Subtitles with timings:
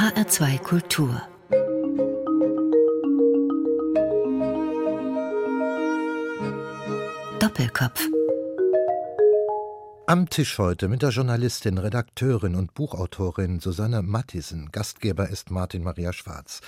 [0.00, 1.20] HR2 Kultur
[7.38, 8.08] Doppelkopf
[10.06, 14.70] am Tisch heute mit der Journalistin, Redakteurin und Buchautorin Susanne Mattisen.
[14.72, 16.62] Gastgeber ist Martin Maria Schwarz.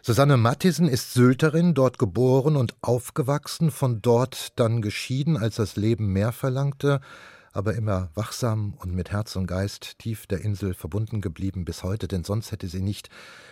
[0.00, 6.12] Susanne Mattisen ist Sylterin, dort geboren und aufgewachsen, von dort dann geschieden, als das Leben
[6.12, 7.00] mehr verlangte
[7.52, 12.08] aber immer wachsam und mit Herz und Geist tief der Insel verbunden geblieben bis heute,
[12.08, 13.08] denn sonst hätte sie nicht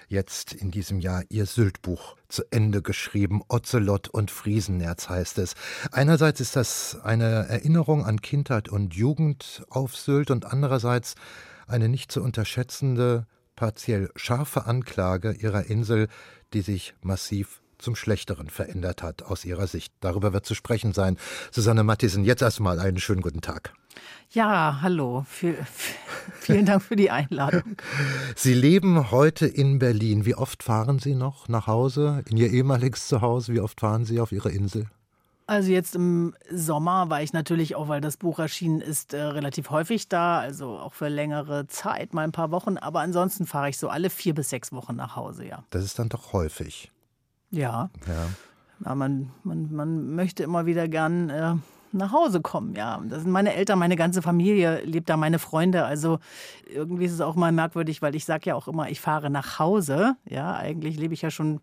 [0.09, 3.42] jetzt in diesem Jahr ihr Syltbuch zu Ende geschrieben.
[3.48, 5.54] Ozelot und Friesenerz heißt es.
[5.92, 11.15] Einerseits ist das eine Erinnerung an Kindheit und Jugend auf Sylt und andererseits
[11.66, 13.26] eine nicht zu unterschätzende,
[13.56, 16.09] partiell scharfe Anklage ihrer Insel,
[16.52, 19.92] die sich massiv zum Schlechteren verändert hat aus Ihrer Sicht.
[20.00, 21.16] Darüber wird zu sprechen sein.
[21.50, 23.74] Susanne Mattisen, jetzt erstmal einen schönen guten Tag.
[24.30, 25.24] Ja, hallo.
[26.40, 27.76] vielen Dank für die Einladung.
[28.36, 30.26] Sie leben heute in Berlin.
[30.26, 33.54] Wie oft fahren Sie noch nach Hause, in Ihr ehemaliges Zuhause?
[33.54, 34.86] Wie oft fahren Sie auf Ihre Insel?
[35.48, 39.70] Also jetzt im Sommer war ich natürlich auch, weil das Buch erschienen ist, äh, relativ
[39.70, 42.79] häufig da, also auch für längere Zeit, mal ein paar Wochen.
[42.79, 45.62] Aber ansonsten fahre ich so alle vier bis sechs Wochen nach Hause, ja.
[45.70, 46.90] Das ist dann doch häufig.
[47.50, 47.90] Ja.
[48.06, 48.28] ja.
[48.84, 51.54] ja man, man, man möchte immer wieder gern äh,
[51.92, 53.02] nach Hause kommen, ja.
[53.08, 55.84] Das sind meine Eltern, meine ganze Familie lebt da, meine Freunde.
[55.84, 56.18] Also
[56.72, 59.58] irgendwie ist es auch mal merkwürdig, weil ich sage ja auch immer, ich fahre nach
[59.58, 60.16] Hause.
[60.28, 61.60] Ja, eigentlich lebe ich ja schon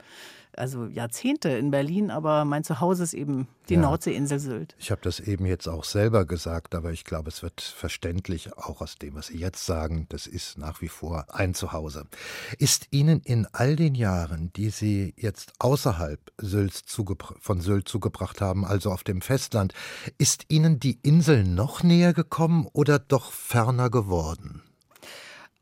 [0.57, 3.81] also Jahrzehnte in Berlin, aber mein Zuhause ist eben die ja.
[3.81, 4.75] Nordseeinsel Sylt.
[4.79, 8.81] Ich habe das eben jetzt auch selber gesagt, aber ich glaube, es wird verständlich, auch
[8.81, 12.05] aus dem, was Sie jetzt sagen, das ist nach wie vor ein Zuhause.
[12.57, 16.83] Ist Ihnen in all den Jahren, die Sie jetzt außerhalb Sylts
[17.39, 19.73] von Sylt zugebracht haben, also auf dem Festland,
[20.17, 24.61] ist Ihnen die Insel noch näher gekommen oder doch ferner geworden?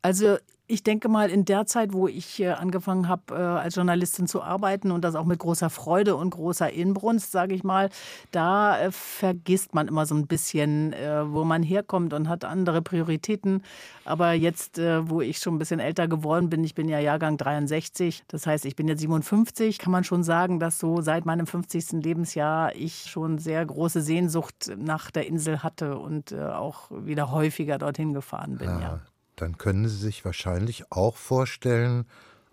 [0.02, 0.38] Also
[0.72, 4.42] ich denke mal, in der Zeit, wo ich äh, angefangen habe, äh, als Journalistin zu
[4.42, 7.90] arbeiten und das auch mit großer Freude und großer Inbrunst, sage ich mal,
[8.30, 10.94] da äh, vergisst man immer so ein bisschen,
[11.26, 13.62] wo man herkommt und hat andere Prioritäten.
[14.04, 18.24] Aber jetzt, wo ich schon ein bisschen älter geworden bin, ich bin ja Jahrgang 63,
[18.28, 22.02] das heißt, ich bin jetzt 57, kann man schon sagen, dass so seit meinem 50.
[22.02, 28.14] Lebensjahr ich schon sehr große Sehnsucht nach der Insel hatte und auch wieder häufiger dorthin
[28.14, 28.68] gefahren bin.
[28.68, 29.00] Ja, ja
[29.42, 32.06] dann können Sie sich wahrscheinlich auch vorstellen,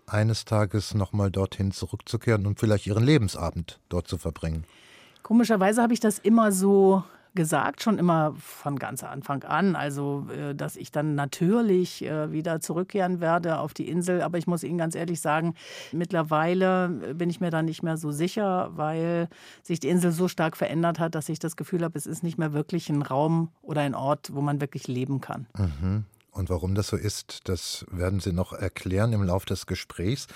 [0.06, 4.64] eines Tages nochmal dorthin zurückzukehren und vielleicht Ihren Lebensabend dort zu verbringen.
[5.22, 7.04] Komischerweise habe ich das immer so
[7.36, 9.76] gesagt, schon immer von ganz Anfang an.
[9.76, 14.22] Also, äh, dass ich dann natürlich äh, wieder zurückkehren werde auf die Insel.
[14.22, 15.54] Aber ich muss Ihnen ganz ehrlich sagen,
[15.92, 19.28] mittlerweile bin ich mir da nicht mehr so sicher, weil
[19.62, 22.36] sich die Insel so stark verändert hat, dass ich das Gefühl habe, es ist nicht
[22.36, 25.46] mehr wirklich ein Raum oder ein Ort, wo man wirklich leben kann.
[25.56, 26.04] Mhm.
[26.30, 30.26] Und warum das so ist, das werden Sie noch erklären im Laufe des Gesprächs.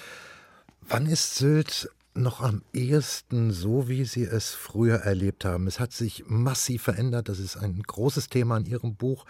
[0.81, 5.67] Wann ist Sylt noch am ehesten so, wie Sie es früher erlebt haben?
[5.67, 9.25] Es hat sich massiv verändert, das ist ein großes Thema in Ihrem Buch.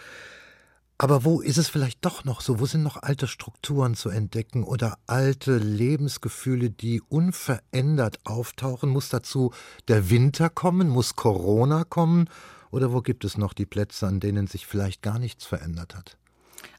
[0.96, 2.60] Aber wo ist es vielleicht doch noch so?
[2.60, 8.90] Wo sind noch alte Strukturen zu entdecken oder alte Lebensgefühle, die unverändert auftauchen?
[8.90, 9.52] Muss dazu
[9.88, 10.88] der Winter kommen?
[10.88, 12.30] Muss Corona kommen?
[12.70, 16.16] Oder wo gibt es noch die Plätze, an denen sich vielleicht gar nichts verändert hat?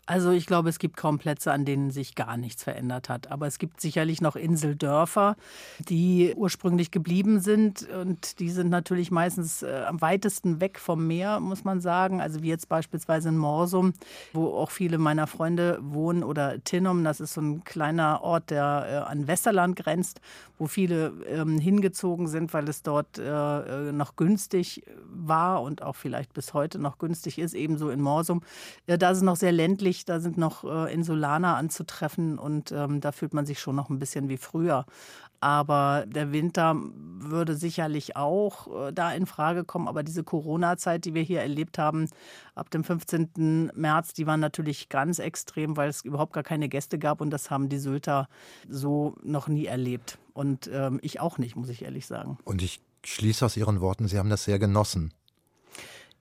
[0.07, 3.31] Also ich glaube, es gibt kaum Plätze, an denen sich gar nichts verändert hat.
[3.31, 5.35] Aber es gibt sicherlich noch Inseldörfer,
[5.79, 7.89] die ursprünglich geblieben sind.
[7.89, 12.21] Und die sind natürlich meistens äh, am weitesten weg vom Meer, muss man sagen.
[12.21, 13.93] Also wie jetzt beispielsweise in Morsum,
[14.31, 16.23] wo auch viele meiner Freunde wohnen.
[16.23, 20.21] Oder Tinnum, das ist so ein kleiner Ort, der äh, an Westerland grenzt,
[20.59, 25.95] wo viele ähm, hingezogen sind, weil es dort äh, äh noch günstig war und auch
[25.95, 27.55] vielleicht bis heute noch günstig ist.
[27.55, 28.43] Ebenso in Morsum.
[28.85, 32.71] Äh, da ist es noch sehr ländlich natürlich, da sind noch äh, Insulaner anzutreffen und
[32.71, 34.85] ähm, da fühlt man sich schon noch ein bisschen wie früher.
[35.41, 39.87] Aber der Winter würde sicherlich auch äh, da in Frage kommen.
[39.87, 42.09] Aber diese Corona-Zeit, die wir hier erlebt haben,
[42.55, 43.71] ab dem 15.
[43.75, 47.21] März, die war natürlich ganz extrem, weil es überhaupt gar keine Gäste gab.
[47.21, 48.27] Und das haben die Sylter
[48.69, 50.17] so noch nie erlebt.
[50.33, 52.37] Und ähm, ich auch nicht, muss ich ehrlich sagen.
[52.43, 55.13] Und ich schließe aus Ihren Worten, Sie haben das sehr genossen.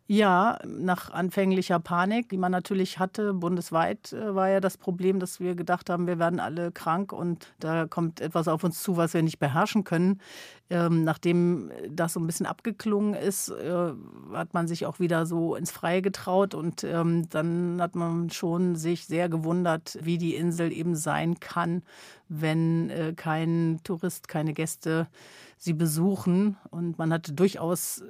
[0.07, 5.41] Ja, nach anfänglicher Panik, die man natürlich hatte, bundesweit äh, war ja das Problem, dass
[5.41, 9.15] wir gedacht haben, wir werden alle krank und da kommt etwas auf uns zu, was
[9.15, 10.21] wir nicht beherrschen können.
[10.69, 13.93] Ähm, nachdem das so ein bisschen abgeklungen ist, äh,
[14.35, 18.77] hat man sich auch wieder so ins Freie getraut und ähm, dann hat man schon
[18.77, 21.83] sich sehr gewundert, wie die Insel eben sein kann,
[22.29, 25.09] wenn äh, kein Tourist, keine Gäste
[25.57, 26.57] sie besuchen.
[26.71, 28.05] Und man hatte durchaus äh,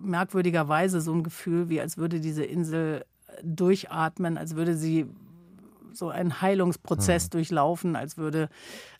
[0.00, 3.04] merkwürdigerweise so ein Gefühl, wie als würde diese Insel
[3.42, 5.06] durchatmen, als würde sie
[5.92, 7.30] so einen Heilungsprozess mhm.
[7.30, 8.48] durchlaufen, als würde,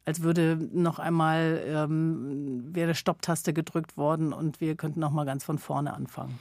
[0.05, 5.45] als würde noch einmal ähm, wäre Stopptaste gedrückt worden und wir könnten noch mal ganz
[5.45, 6.39] von vorne anfangen.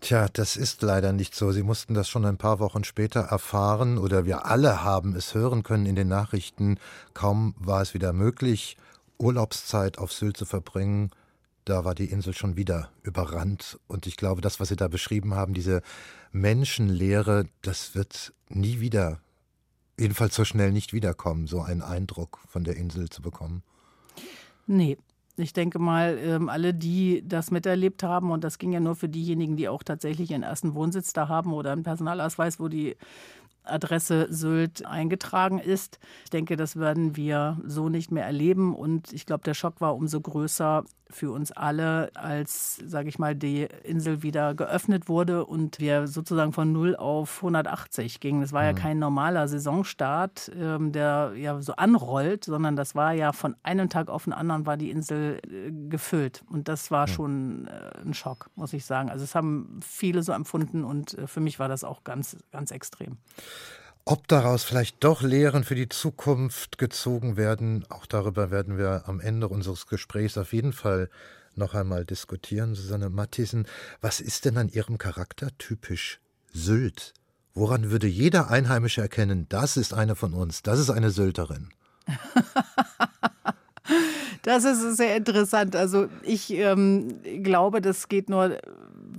[0.00, 1.52] Tja, das ist leider nicht so.
[1.52, 5.62] Sie mussten das schon ein paar Wochen später erfahren oder wir alle haben es hören
[5.62, 6.78] können in den Nachrichten.
[7.12, 8.78] Kaum war es wieder möglich,
[9.18, 11.10] Urlaubszeit auf Sylt zu verbringen.
[11.64, 13.78] Da war die Insel schon wieder überrannt.
[13.86, 15.82] Und ich glaube, das, was Sie da beschrieben haben, diese
[16.32, 19.20] Menschenlehre, das wird nie wieder,
[19.98, 23.62] jedenfalls so schnell nicht wiederkommen, so einen Eindruck von der Insel zu bekommen.
[24.66, 24.96] Nee,
[25.36, 29.08] ich denke mal, ähm, alle, die das miterlebt haben, und das ging ja nur für
[29.08, 32.96] diejenigen, die auch tatsächlich ihren ersten Wohnsitz da haben oder einen Personalausweis, wo die
[33.64, 35.98] Adresse Sylt eingetragen ist.
[36.24, 38.74] Ich denke, das werden wir so nicht mehr erleben.
[38.74, 43.34] Und ich glaube, der Schock war umso größer, für uns alle, als, sage ich mal,
[43.34, 48.40] die Insel wieder geöffnet wurde und wir sozusagen von 0 auf 180 gingen.
[48.40, 48.76] Das war ja mhm.
[48.76, 54.08] kein normaler Saisonstart, ähm, der ja so anrollt, sondern das war ja von einem Tag
[54.08, 56.42] auf den anderen war die Insel äh, gefüllt.
[56.50, 59.10] Und das war schon äh, ein Schock, muss ich sagen.
[59.10, 62.70] Also es haben viele so empfunden und äh, für mich war das auch ganz, ganz
[62.70, 63.18] extrem.
[64.10, 69.20] Ob daraus vielleicht doch Lehren für die Zukunft gezogen werden, auch darüber werden wir am
[69.20, 71.08] Ende unseres Gesprächs auf jeden Fall
[71.54, 72.74] noch einmal diskutieren.
[72.74, 73.68] Susanne Mathiesen,
[74.00, 76.18] was ist denn an Ihrem Charakter typisch
[76.52, 77.14] Sylt?
[77.54, 81.68] Woran würde jeder Einheimische erkennen, das ist eine von uns, das ist eine Sylterin?
[84.42, 85.76] Das ist sehr interessant.
[85.76, 88.58] Also ich ähm, glaube, das geht nur,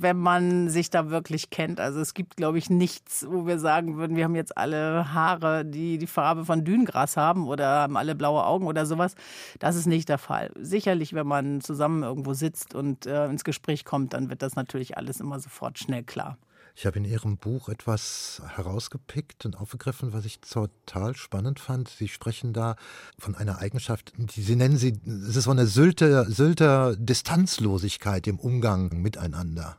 [0.01, 1.79] wenn man sich da wirklich kennt.
[1.79, 5.65] Also es gibt, glaube ich, nichts, wo wir sagen würden, wir haben jetzt alle Haare,
[5.65, 9.15] die die Farbe von Dünengras haben oder haben alle blaue Augen oder sowas.
[9.59, 10.51] Das ist nicht der Fall.
[10.59, 14.97] Sicherlich, wenn man zusammen irgendwo sitzt und äh, ins Gespräch kommt, dann wird das natürlich
[14.97, 16.37] alles immer sofort schnell klar.
[16.75, 21.89] Ich habe in Ihrem Buch etwas herausgepickt und aufgegriffen, was ich total spannend fand.
[21.89, 22.75] Sie sprechen da
[23.19, 28.39] von einer Eigenschaft, die Sie nennen sie, es ist so eine Sylter, Sylter Distanzlosigkeit im
[28.39, 29.77] Umgang miteinander.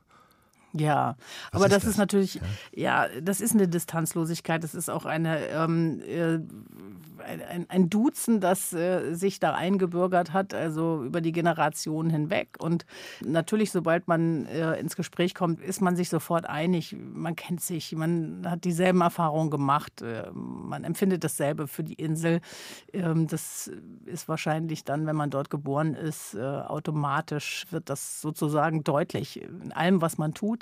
[0.74, 1.16] Ja,
[1.50, 2.34] Was aber ist das, das, ist natürlich,
[2.72, 3.06] ja.
[3.06, 3.20] ja.
[3.20, 4.64] das ist eine Distanzlosigkeit.
[4.64, 6.38] Das ist auch eine, ähm, äh,
[7.22, 12.56] ein, ein, Duzen, das äh, sich da eingebürgert hat, also über die Generationen hinweg.
[12.58, 12.86] Und
[13.24, 16.96] natürlich, sobald man äh, ins Gespräch kommt, ist man sich sofort einig.
[16.98, 22.40] Man kennt sich, man hat dieselben Erfahrungen gemacht, äh, man empfindet dasselbe für die Insel.
[22.92, 23.70] Ähm, das
[24.06, 29.72] ist wahrscheinlich dann, wenn man dort geboren ist, äh, automatisch wird das sozusagen deutlich in
[29.72, 30.61] allem, was man tut.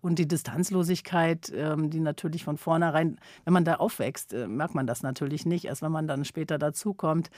[0.00, 4.86] Und die Distanzlosigkeit, ähm, die natürlich von vornherein, wenn man da aufwächst, äh, merkt man
[4.86, 5.66] das natürlich nicht.
[5.66, 7.30] Erst wenn man dann später dazukommt.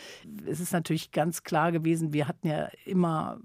[0.47, 3.39] Es ist natürlich ganz klar gewesen, wir hatten ja immer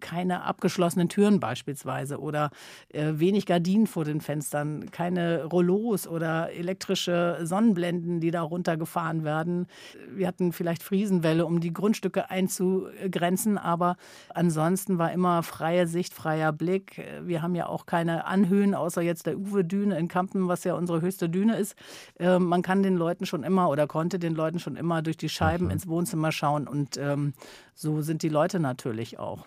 [0.00, 2.50] keine abgeschlossenen Türen beispielsweise oder
[2.90, 9.66] äh, wenig Gardinen vor den Fenstern, keine Rollos oder elektrische Sonnenblenden, die da runtergefahren werden.
[10.10, 13.96] Wir hatten vielleicht Friesenwelle, um die Grundstücke einzugrenzen, aber
[14.34, 17.02] ansonsten war immer freie Sicht, freier Blick.
[17.22, 21.00] Wir haben ja auch keine Anhöhen, außer jetzt der Uwe-Düne in Kampen, was ja unsere
[21.00, 21.76] höchste Düne ist.
[22.18, 25.28] Äh, man kann den Leuten schon immer oder konnte den Leuten schon immer durch die
[25.28, 25.72] Scheiben mhm.
[25.72, 27.34] ins Wohnzimmer schauen und ähm,
[27.74, 29.46] so sind die Leute natürlich auch.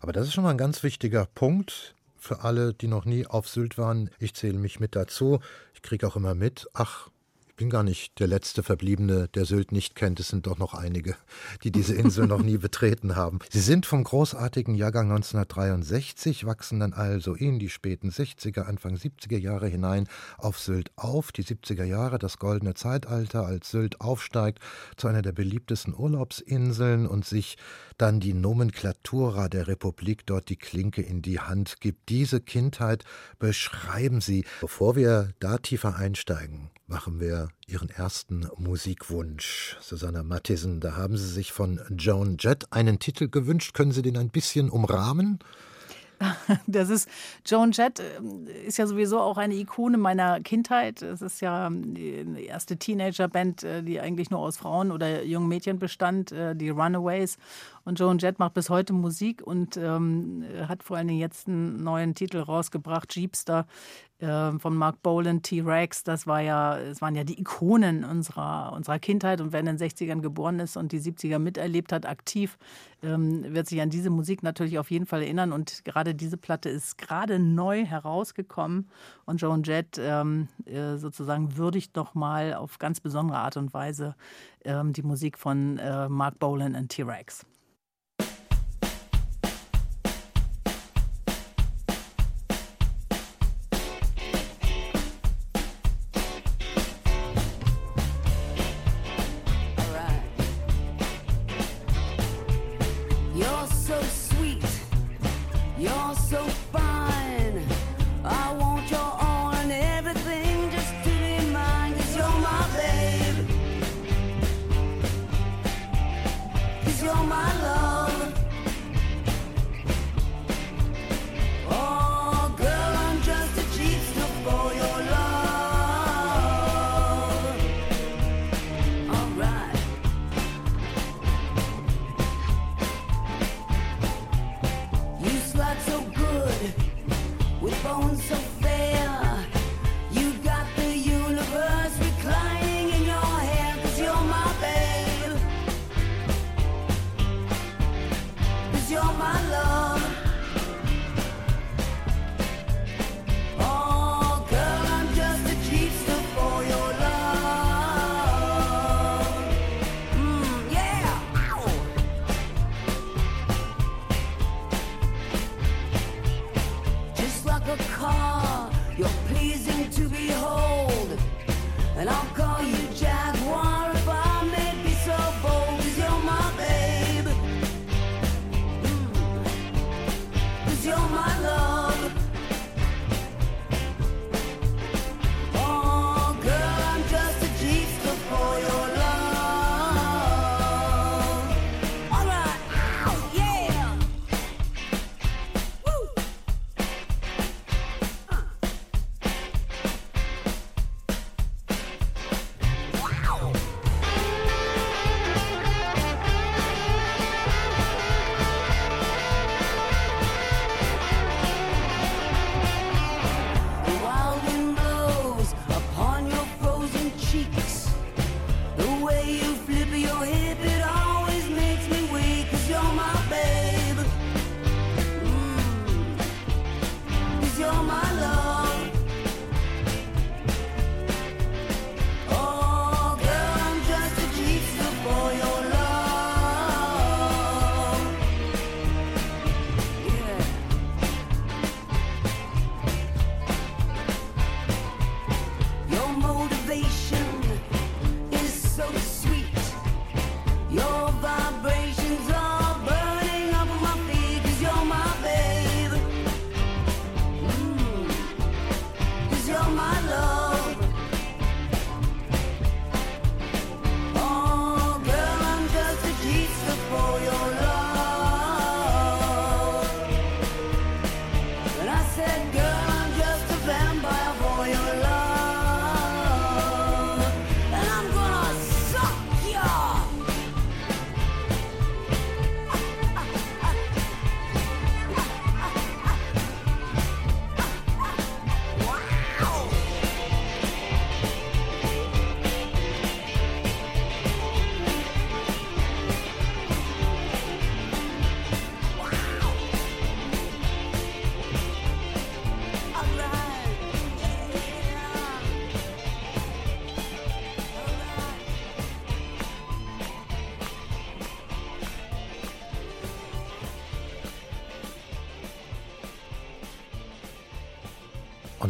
[0.00, 3.48] Aber das ist schon mal ein ganz wichtiger Punkt für alle, die noch nie auf
[3.48, 4.10] Sylt waren.
[4.18, 5.40] Ich zähle mich mit dazu.
[5.74, 7.08] Ich kriege auch immer mit, ach,
[7.56, 10.20] bin gar nicht der letzte Verbliebene, der Sylt nicht kennt.
[10.20, 11.16] Es sind doch noch einige,
[11.64, 13.38] die diese Insel noch nie betreten haben.
[13.50, 19.38] Sie sind vom großartigen Jahrgang 1963, wachsen dann also in die späten 60er, Anfang 70er
[19.38, 21.32] Jahre hinein auf Sylt auf.
[21.32, 24.60] Die 70er Jahre, das goldene Zeitalter, als Sylt aufsteigt
[24.96, 27.56] zu einer der beliebtesten Urlaubsinseln und sich
[27.96, 32.10] dann die Nomenklatura der Republik dort die Klinke in die Hand gibt.
[32.10, 33.04] Diese Kindheit
[33.38, 34.44] beschreiben Sie.
[34.60, 39.76] Bevor wir da tiefer einsteigen, machen wir Ihren ersten Musikwunsch.
[39.80, 43.74] Susanna Mattisen, da haben Sie sich von Joan Jett einen Titel gewünscht.
[43.74, 45.38] Können Sie den ein bisschen umrahmen?
[46.66, 47.08] Das ist
[47.44, 51.02] Joan Jett äh, ist ja sowieso auch eine Ikone meiner Kindheit.
[51.02, 55.78] Es ist ja die erste Teenagerband, äh, die eigentlich nur aus Frauen oder jungen Mädchen
[55.78, 57.36] bestand, äh, die Runaways.
[57.86, 61.84] Und Joan Jett macht bis heute Musik und ähm, hat vor allen Dingen jetzt einen
[61.84, 63.64] neuen Titel rausgebracht, Jeepster
[64.18, 66.02] äh, von Mark Bolan, T-Rex.
[66.02, 69.40] Das war ja, es waren ja die Ikonen unserer, unserer Kindheit.
[69.40, 72.58] Und wer in den 60ern geboren ist und die 70er miterlebt hat, aktiv,
[73.04, 75.52] ähm, wird sich an diese Musik natürlich auf jeden Fall erinnern.
[75.52, 78.90] Und gerade diese Platte ist gerade neu herausgekommen.
[79.26, 84.16] Und Joan Jett ähm, äh, sozusagen würdigt nochmal auf ganz besondere Art und Weise
[84.64, 87.46] ähm, die Musik von äh, Mark Bolan und T-Rex.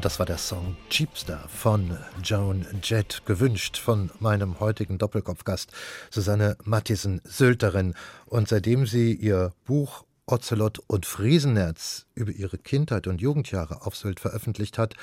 [0.06, 5.72] Das war der Song Jeepster von Joan Jett, gewünscht von meinem heutigen Doppelkopfgast
[6.12, 7.92] Susanne Mattisen, Sylterin.
[8.26, 14.20] Und seitdem sie ihr Buch Ocelot und Friesenerz über ihre Kindheit und Jugendjahre auf Sylt
[14.20, 14.94] veröffentlicht hat.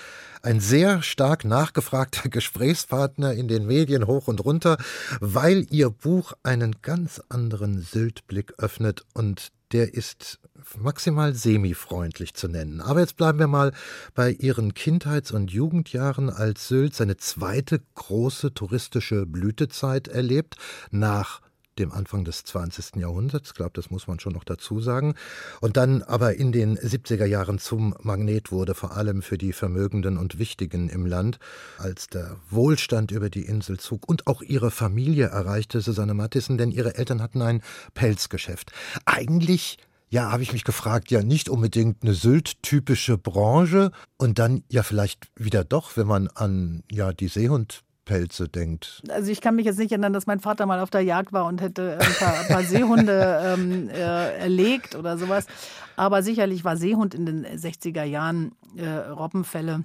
[0.41, 4.77] Ein sehr stark nachgefragter Gesprächspartner in den Medien hoch und runter,
[5.19, 10.39] weil ihr Buch einen ganz anderen Syltblick öffnet und der ist
[10.77, 12.81] maximal semi-freundlich zu nennen.
[12.81, 13.71] Aber jetzt bleiben wir mal
[14.13, 20.57] bei Ihren Kindheits- und Jugendjahren, als Sylt seine zweite große touristische Blütezeit erlebt,
[20.91, 21.41] nach
[21.79, 22.97] dem Anfang des 20.
[22.97, 25.15] Jahrhunderts, ich glaube, das muss man schon noch dazu sagen,
[25.61, 30.17] und dann aber in den 70er Jahren zum Magnet wurde, vor allem für die Vermögenden
[30.17, 31.39] und Wichtigen im Land,
[31.77, 36.71] als der Wohlstand über die Insel zog und auch ihre Familie erreichte, Susanne Mattissen, denn
[36.71, 37.61] ihre Eltern hatten ein
[37.93, 38.71] Pelzgeschäft.
[39.05, 39.77] Eigentlich
[40.13, 45.25] ja, habe ich mich gefragt, ja nicht unbedingt eine Sylt-typische Branche und dann ja vielleicht
[45.35, 49.01] wieder doch, wenn man an ja die Seehundpelze denkt.
[49.09, 51.45] Also ich kann mich jetzt nicht erinnern, dass mein Vater mal auf der Jagd war
[51.45, 55.47] und hätte ein paar, ein paar Seehunde ähm, äh, erlegt oder sowas.
[55.95, 59.83] Aber sicherlich war Seehund in den 60er Jahren äh, Robbenfälle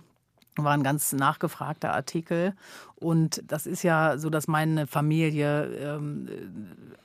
[0.65, 2.55] war ein ganz nachgefragter Artikel.
[2.97, 6.29] Und das ist ja so, dass meine Familie ähm,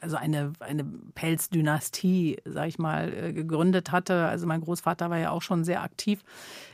[0.01, 0.83] also eine, eine
[1.15, 4.25] Pelzdynastie, sag ich mal, äh, gegründet hatte.
[4.25, 6.23] Also mein Großvater war ja auch schon sehr aktiv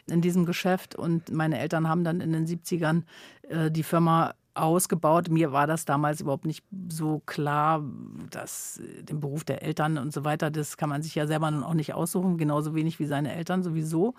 [0.07, 3.03] in diesem Geschäft und meine Eltern haben dann in den 70ern
[3.48, 5.29] äh, die Firma ausgebaut.
[5.29, 7.83] Mir war das damals überhaupt nicht so klar,
[8.29, 11.63] dass den Beruf der Eltern und so weiter, das kann man sich ja selber nun
[11.63, 14.15] auch nicht aussuchen, genauso wenig wie seine Eltern sowieso.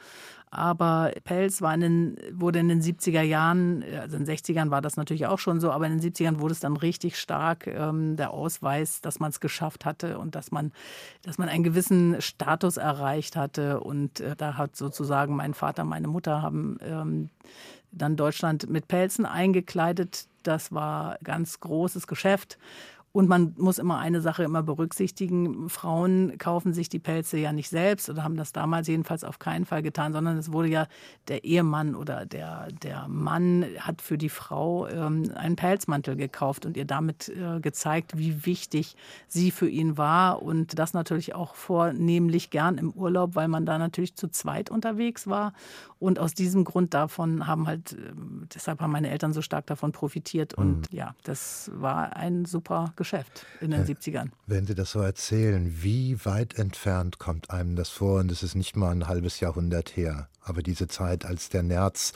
[0.52, 4.80] Aber Pelz war in den, wurde in den 70er Jahren, also in den 60ern war
[4.80, 8.16] das natürlich auch schon so, aber in den 70ern wurde es dann richtig stark ähm,
[8.16, 10.72] der Ausweis, dass man es geschafft hatte und dass man,
[11.22, 13.80] dass man einen gewissen Status erreicht hatte.
[13.80, 17.30] Und äh, da hat sozusagen mein Vater, meine Mutter haben ähm,
[17.92, 20.26] dann Deutschland mit Pelzen eingekleidet.
[20.42, 22.58] Das war ganz großes Geschäft.
[23.12, 25.68] Und man muss immer eine Sache immer berücksichtigen.
[25.68, 29.66] Frauen kaufen sich die Pelze ja nicht selbst oder haben das damals jedenfalls auf keinen
[29.66, 30.86] Fall getan, sondern es wurde ja
[31.26, 36.76] der Ehemann oder der, der Mann hat für die Frau ähm, einen Pelzmantel gekauft und
[36.76, 38.94] ihr damit äh, gezeigt, wie wichtig
[39.26, 40.42] sie für ihn war.
[40.42, 45.26] Und das natürlich auch vornehmlich gern im Urlaub, weil man da natürlich zu zweit unterwegs
[45.26, 45.52] war.
[46.00, 49.92] Und aus diesem Grund davon haben halt, ähm, deshalb haben meine Eltern so stark davon
[49.92, 50.54] profitiert.
[50.54, 50.96] Und mhm.
[50.96, 54.30] ja, das war ein super Geschäft in den äh, 70ern.
[54.46, 58.20] Wenn Sie das so erzählen, wie weit entfernt kommt einem das vor?
[58.20, 60.28] Und es ist nicht mal ein halbes Jahrhundert her.
[60.42, 62.14] Aber diese Zeit, als der Nerz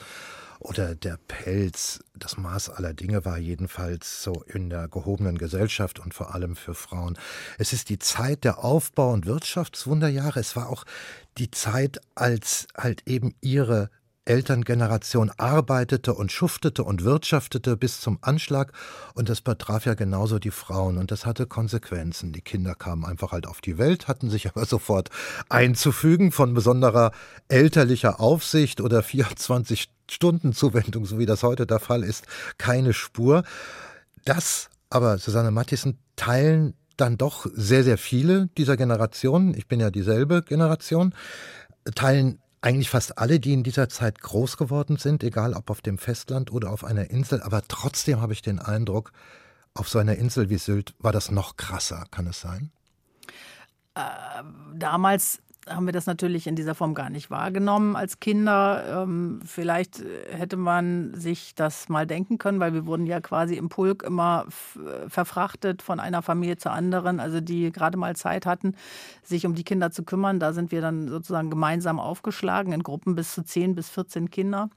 [0.59, 6.13] oder der Pelz das Maß aller Dinge war, jedenfalls so in der gehobenen Gesellschaft und
[6.13, 7.17] vor allem für Frauen.
[7.57, 10.39] Es ist die Zeit der Aufbau- und Wirtschaftswunderjahre.
[10.39, 10.85] Es war auch
[11.37, 13.89] die Zeit, als halt eben ihre
[14.25, 18.73] Elterngeneration arbeitete und schuftete und wirtschaftete bis zum Anschlag
[19.13, 22.33] und das betraf ja genauso die Frauen und das hatte Konsequenzen.
[22.33, 25.09] Die Kinder kamen einfach halt auf die Welt, hatten sich aber sofort
[25.49, 27.11] einzufügen von besonderer
[27.47, 32.25] elterlicher Aufsicht oder 24 Stunden Zuwendung, so wie das heute der Fall ist,
[32.57, 33.43] keine Spur.
[34.23, 39.91] Das aber, Susanne Matthissen, teilen dann doch sehr, sehr viele dieser Generationen, ich bin ja
[39.91, 41.13] dieselbe Generation,
[41.93, 45.99] teilen eigentlich fast alle, die in dieser Zeit groß geworden sind, egal ob auf dem
[45.99, 49.11] Festland oder auf einer Insel, aber trotzdem habe ich den Eindruck,
[49.75, 52.71] auf so einer Insel wie Sylt war das noch krasser, kann es sein?
[53.93, 54.01] Äh,
[54.73, 59.03] damals haben wir das natürlich in dieser Form gar nicht wahrgenommen als Kinder.
[59.03, 63.69] Ähm, vielleicht hätte man sich das mal denken können, weil wir wurden ja quasi im
[63.69, 64.45] Pulk immer
[65.07, 68.75] verfrachtet von einer Familie zur anderen, also die gerade mal Zeit hatten,
[69.23, 70.39] sich um die Kinder zu kümmern.
[70.39, 74.69] Da sind wir dann sozusagen gemeinsam aufgeschlagen in Gruppen bis zu 10 bis 14 Kinder.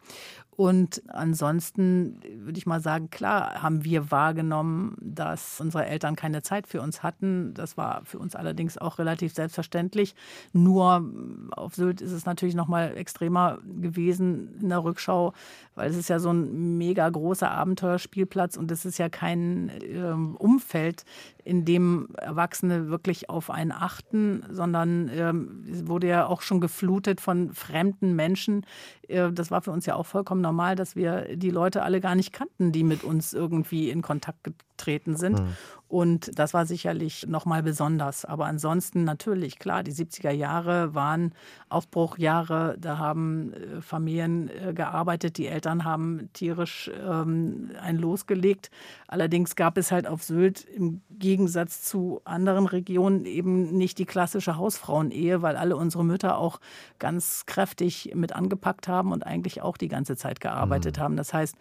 [0.59, 6.67] Und ansonsten würde ich mal sagen, klar haben wir wahrgenommen, dass unsere Eltern keine Zeit
[6.67, 7.55] für uns hatten.
[7.55, 10.17] Das war für uns allerdings auch relativ selbstverständlich.
[10.53, 11.09] Nur
[11.53, 15.33] auf Sylt ist es natürlich noch mal extremer gewesen in der Rückschau,
[15.77, 20.11] weil es ist ja so ein mega großer Abenteuerspielplatz und es ist ja kein äh,
[20.39, 21.05] Umfeld,
[21.49, 27.23] in dem Erwachsene wirklich auf einen achten, sondern ähm, es wurde ja auch schon geflutet
[27.23, 28.67] von fremden Menschen.
[29.09, 32.15] Äh, das war für uns ja auch vollkommen normal, dass wir die Leute alle gar
[32.15, 34.47] nicht kannten, die mit uns irgendwie in Kontakt
[34.79, 35.41] getreten sind.
[35.41, 35.57] Mhm.
[35.89, 38.27] Und das war sicherlich nochmal besonders.
[38.27, 41.33] Aber ansonsten natürlich, klar, die 70er Jahre waren
[41.71, 42.77] Aufbruchjahre.
[42.79, 48.71] Da haben äh, Familien äh, gearbeitet, die Eltern haben tierisch ähm, ein losgelegt.
[49.07, 54.59] Allerdings gab es halt auf Sylt im Gegensatz zu anderen Regionen eben nicht die klassische
[54.59, 56.61] Hausfrauenehe, weil alle unsere Mütter auch
[56.99, 61.01] ganz kräftig mit angepackt haben und eigentlich auch die ganze Zeit gearbeitet mhm.
[61.01, 61.17] haben.
[61.17, 61.57] Das heißt,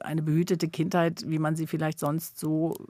[0.00, 2.38] eine behütete Kindheit, wie man sie vielleicht sonst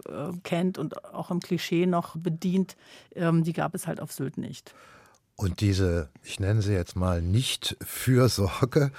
[0.09, 2.77] äh, kennt und auch im Klischee noch bedient,
[3.15, 4.75] ähm, die gab es halt auf Sylt nicht.
[5.37, 8.93] Und diese, ich nenne sie jetzt mal nicht Fürsorge,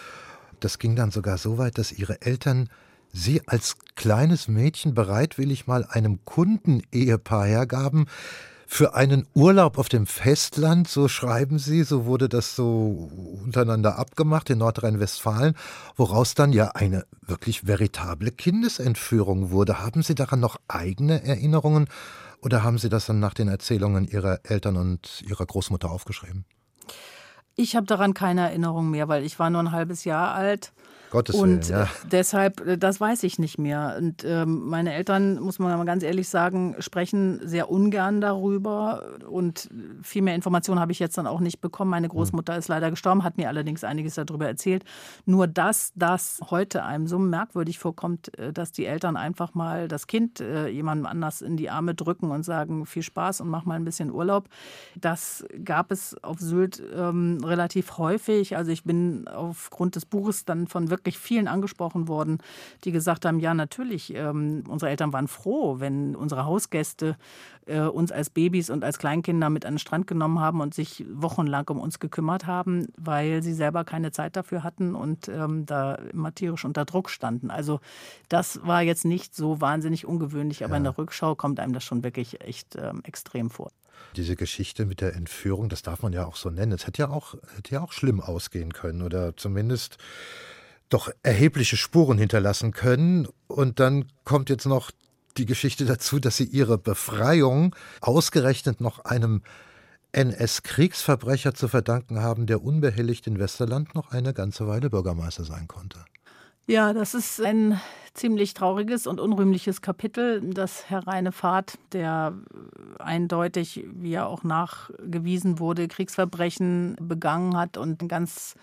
[0.59, 2.69] das ging dann sogar so weit, dass ihre Eltern
[3.13, 8.07] sie als kleines Mädchen bereitwillig mal einem Kundenehepaar hergaben,
[8.73, 13.11] für einen Urlaub auf dem Festland, so schreiben Sie, so wurde das so
[13.43, 15.55] untereinander abgemacht in Nordrhein-Westfalen,
[15.97, 19.81] woraus dann ja eine wirklich veritable Kindesentführung wurde.
[19.81, 21.89] Haben Sie daran noch eigene Erinnerungen
[22.41, 26.45] oder haben Sie das dann nach den Erzählungen Ihrer Eltern und Ihrer Großmutter aufgeschrieben?
[27.57, 30.71] Ich habe daran keine Erinnerung mehr, weil ich war nur ein halbes Jahr alt.
[31.11, 31.87] Gottes und Willen, ja.
[32.09, 33.95] deshalb, äh, das weiß ich nicht mehr.
[33.97, 39.03] Und ähm, meine Eltern, muss man mal ganz ehrlich sagen, sprechen sehr ungern darüber.
[39.29, 39.69] Und
[40.01, 41.91] viel mehr Informationen habe ich jetzt dann auch nicht bekommen.
[41.91, 44.85] Meine Großmutter ist leider gestorben, hat mir allerdings einiges darüber erzählt.
[45.25, 50.07] Nur dass das heute einem so merkwürdig vorkommt, äh, dass die Eltern einfach mal das
[50.07, 53.75] Kind äh, jemandem anders in die Arme drücken und sagen, viel Spaß und mach mal
[53.75, 54.47] ein bisschen Urlaub.
[54.95, 58.55] Das gab es auf Sylt ähm, relativ häufig.
[58.55, 62.37] Also ich bin aufgrund des Buches dann von wirklich wirklich vielen angesprochen worden,
[62.83, 67.17] die gesagt haben, ja natürlich, ähm, unsere Eltern waren froh, wenn unsere Hausgäste
[67.65, 71.05] äh, uns als Babys und als Kleinkinder mit an den Strand genommen haben und sich
[71.11, 75.95] wochenlang um uns gekümmert haben, weil sie selber keine Zeit dafür hatten und ähm, da
[75.95, 77.49] immer tierisch unter Druck standen.
[77.49, 77.79] Also
[78.29, 80.77] das war jetzt nicht so wahnsinnig ungewöhnlich, aber ja.
[80.77, 83.71] in der Rückschau kommt einem das schon wirklich echt ähm, extrem vor.
[84.15, 86.73] Diese Geschichte mit der Entführung, das darf man ja auch so nennen.
[86.73, 89.97] Es hätte ja auch, hätte ja auch schlimm ausgehen können oder zumindest
[90.91, 93.27] doch erhebliche Spuren hinterlassen können.
[93.47, 94.91] Und dann kommt jetzt noch
[95.37, 99.41] die Geschichte dazu, dass sie ihre Befreiung ausgerechnet noch einem
[100.11, 105.99] NS-Kriegsverbrecher zu verdanken haben, der unbehelligt in Westerland noch eine ganze Weile Bürgermeister sein konnte.
[106.67, 107.79] Ja, das ist ein
[108.13, 112.33] ziemlich trauriges und unrühmliches Kapitel, dass Herr Reinefahrt, der
[112.99, 118.55] eindeutig, wie er auch nachgewiesen wurde, Kriegsverbrechen begangen hat und ganz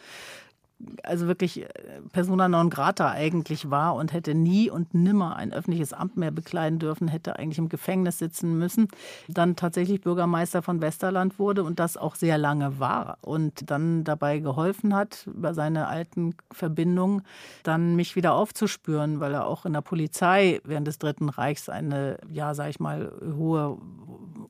[1.03, 1.69] also wirklich äh,
[2.13, 6.79] persona non grata eigentlich war und hätte nie und nimmer ein öffentliches Amt mehr bekleiden
[6.79, 8.89] dürfen, hätte eigentlich im Gefängnis sitzen müssen,
[9.27, 14.39] dann tatsächlich Bürgermeister von Westerland wurde und das auch sehr lange war und dann dabei
[14.39, 17.23] geholfen hat, über seine alten Verbindungen
[17.65, 22.19] dann mich wieder aufzuspüren, weil er auch in der Polizei während des Dritten Reichs eine,
[22.31, 23.79] ja, sag ich mal, hohe,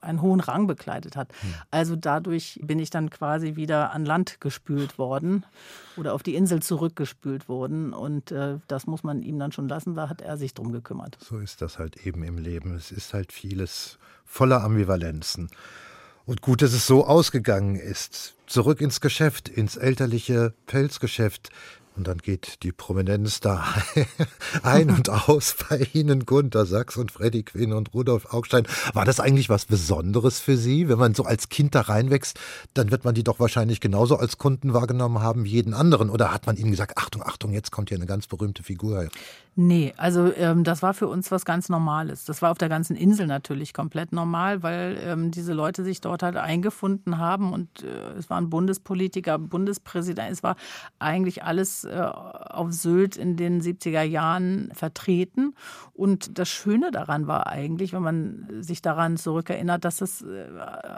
[0.01, 1.33] einen hohen Rang bekleidet hat.
[1.41, 1.55] Hm.
[1.71, 5.45] Also dadurch bin ich dann quasi wieder an Land gespült worden
[5.97, 7.93] oder auf die Insel zurückgespült wurden.
[7.93, 11.17] Und äh, das muss man ihm dann schon lassen, da hat er sich drum gekümmert.
[11.21, 12.75] So ist das halt eben im Leben.
[12.75, 15.49] Es ist halt vieles voller Ambivalenzen.
[16.27, 18.35] Und gut, dass es so ausgegangen ist.
[18.49, 21.51] Zurück ins Geschäft, ins elterliche Pelzgeschäft.
[21.99, 23.65] Und dann geht die Prominenz da
[24.63, 28.69] ein und aus bei Ihnen, Gunter Sachs und Freddy Quinn und Rudolf Augstein.
[28.95, 30.89] War das eigentlich was Besonderes für Sie?
[30.89, 32.39] Wenn man so als Kind da reinwächst,
[32.75, 36.09] dann wird man die doch wahrscheinlich genauso als Kunden wahrgenommen haben wie jeden anderen.
[36.09, 39.09] Oder hat man Ihnen gesagt, Achtung, Achtung, jetzt kommt hier eine ganz berühmte Figur?
[39.61, 42.25] Nee, also ähm, das war für uns was ganz Normales.
[42.25, 46.23] Das war auf der ganzen Insel natürlich komplett normal, weil ähm, diese Leute sich dort
[46.23, 50.55] halt eingefunden haben und äh, es waren Bundespolitiker, Bundespräsident, es war
[51.01, 55.55] eigentlich alles auf Sylt in den 70er Jahren vertreten.
[55.99, 60.47] Und das Schöne daran war eigentlich, wenn man sich daran zurückerinnert, dass es äh,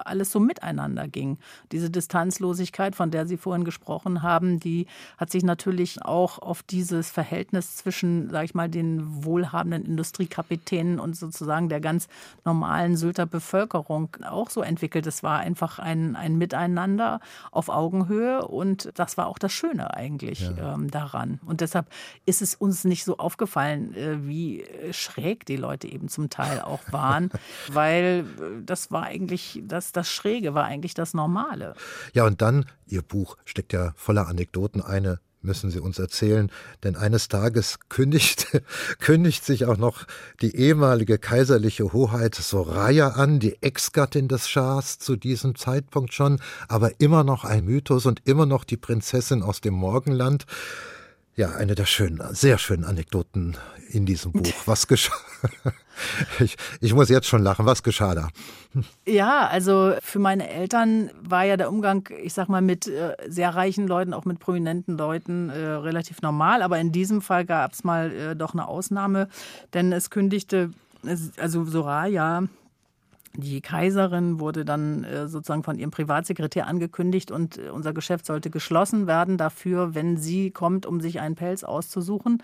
[0.05, 1.39] alles so miteinander ging.
[1.73, 4.87] Diese Distanzlosigkeit, von der Sie vorhin gesprochen haben, die
[5.17, 11.17] hat sich natürlich auch auf dieses Verhältnis zwischen, sag ich mal, den wohlhabenden Industriekapitänen und
[11.17, 12.07] sozusagen der ganz
[12.45, 15.07] normalen Sylter Bevölkerung auch so entwickelt.
[15.07, 17.21] Es war einfach ein, ein Miteinander
[17.53, 20.75] auf Augenhöhe und das war auch das Schöne eigentlich ja.
[20.75, 21.41] ähm, daran.
[21.47, 21.87] Und deshalb
[22.27, 26.81] ist es uns nicht so aufgefallen, äh, wie schräg die Leute eben zum Teil auch
[26.91, 27.31] waren,
[27.69, 31.75] weil äh, das war eigentlich, das, das Schräge war eigentlich das Normale.
[32.15, 36.51] Ja, und dann, Ihr Buch steckt ja voller Anekdoten, eine müssen Sie uns erzählen,
[36.83, 38.47] denn eines Tages kündigt,
[39.01, 40.07] kündigt sich auch noch
[40.43, 47.01] die ehemalige kaiserliche Hoheit Soraya an, die Ex-Gattin des Schahs zu diesem Zeitpunkt schon, aber
[47.01, 50.47] immer noch ein Mythos und immer noch die Prinzessin aus dem Morgenland.
[51.37, 53.57] Ja, eine der schönen, sehr schönen Anekdoten
[53.89, 54.53] in diesem Buch.
[54.67, 55.15] Was geschah?
[56.39, 57.67] Ich, ich muss jetzt schon lachen.
[57.67, 58.29] Was geschah da?
[59.07, 63.55] Ja, also für meine Eltern war ja der Umgang, ich sag mal, mit äh, sehr
[63.55, 66.63] reichen Leuten, auch mit prominenten Leuten, äh, relativ normal.
[66.63, 69.29] Aber in diesem Fall gab es mal äh, doch eine Ausnahme,
[69.75, 70.71] denn es kündigte,
[71.37, 72.45] also Soraya,
[73.35, 78.51] die Kaiserin wurde dann äh, sozusagen von ihrem Privatsekretär angekündigt und äh, unser Geschäft sollte
[78.51, 82.43] geschlossen werden dafür, wenn sie kommt, um sich einen Pelz auszusuchen.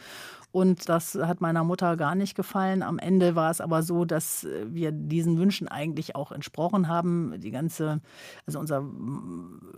[0.56, 2.82] Und das hat meiner Mutter gar nicht gefallen.
[2.82, 7.38] Am Ende war es aber so, dass äh, wir diesen Wünschen eigentlich auch entsprochen haben.
[7.40, 8.00] Die ganze,
[8.46, 8.82] also unser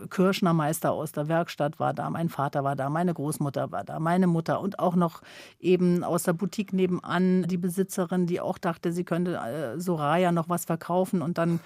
[0.09, 3.99] Kirschner Meister aus der Werkstatt war da, mein Vater war da, meine Großmutter war da,
[3.99, 5.21] meine Mutter und auch noch
[5.59, 10.47] eben aus der Boutique nebenan die Besitzerin, die auch dachte, sie könnte äh, Soraya noch
[10.47, 11.21] was verkaufen.
[11.21, 11.59] Und dann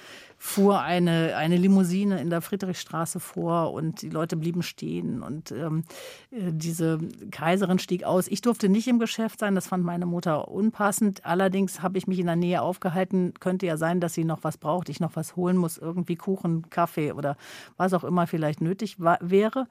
[0.45, 5.23] fuhr eine, eine Limousine in der Friedrichstraße vor und die Leute blieben stehen.
[5.23, 5.85] Und ähm,
[6.31, 6.99] äh, diese
[7.31, 8.27] Kaiserin stieg aus.
[8.27, 9.55] Ich durfte nicht im Geschäft sein.
[9.55, 11.25] Das fand meine Mutter unpassend.
[11.25, 13.33] Allerdings habe ich mich in der Nähe aufgehalten.
[13.39, 16.69] Könnte ja sein, dass sie noch was braucht, ich noch was holen muss, irgendwie Kuchen,
[16.69, 17.37] Kaffee oder
[17.77, 19.67] was auch immer vielleicht nötig war, wäre.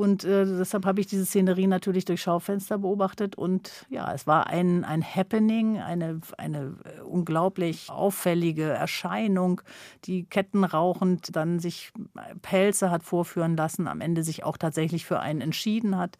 [0.00, 3.36] Und äh, deshalb habe ich diese Szenerie natürlich durch Schaufenster beobachtet.
[3.36, 9.60] Und ja, es war ein, ein Happening, eine, eine unglaublich auffällige Erscheinung,
[10.06, 11.92] die kettenrauchend dann sich
[12.40, 16.16] Pelze hat vorführen lassen, am Ende sich auch tatsächlich für einen entschieden hat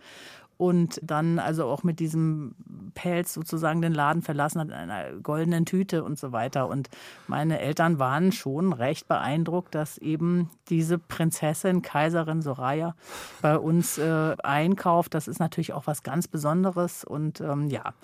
[0.60, 2.54] und dann also auch mit diesem
[2.92, 6.68] Pelz sozusagen den Laden verlassen hat in einer goldenen Tüte und so weiter.
[6.68, 6.90] Und
[7.26, 12.94] meine Eltern waren schon recht beeindruckt, dass eben diese Prinzessin, Kaiserin Soraya
[13.40, 15.14] bei uns äh, einkauft.
[15.14, 17.94] Das ist natürlich auch was ganz Besonderes und ähm, ja.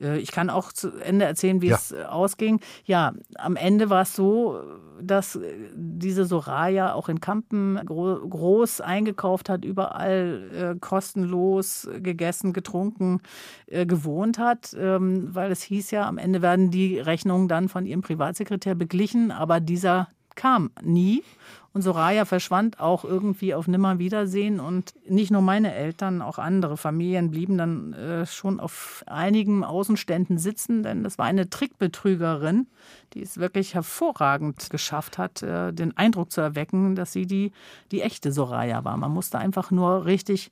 [0.00, 1.76] Äh, ich kann auch zu Ende erzählen, wie ja.
[1.76, 2.60] es äh, ausging.
[2.84, 4.60] Ja, am Ende war es so,
[5.00, 13.20] dass äh, diese Soraya auch in Kampen groß eingekauft hat, überall kostenlos gegessen, getrunken,
[13.66, 18.02] gewohnt hat, ähm, weil es hieß ja, am Ende werden die Rechnungen dann von ihrem
[18.02, 21.22] Privatsekretär beglichen, aber dieser kam nie.
[21.78, 24.58] Und Soraya verschwand auch irgendwie auf Nimmerwiedersehen.
[24.58, 30.38] Und nicht nur meine Eltern, auch andere Familien blieben dann äh, schon auf einigen Außenständen
[30.38, 32.66] sitzen, denn das war eine Trickbetrügerin,
[33.14, 37.52] die es wirklich hervorragend geschafft hat, äh, den Eindruck zu erwecken, dass sie die,
[37.92, 38.96] die echte Soraya war.
[38.96, 40.50] Man musste einfach nur richtig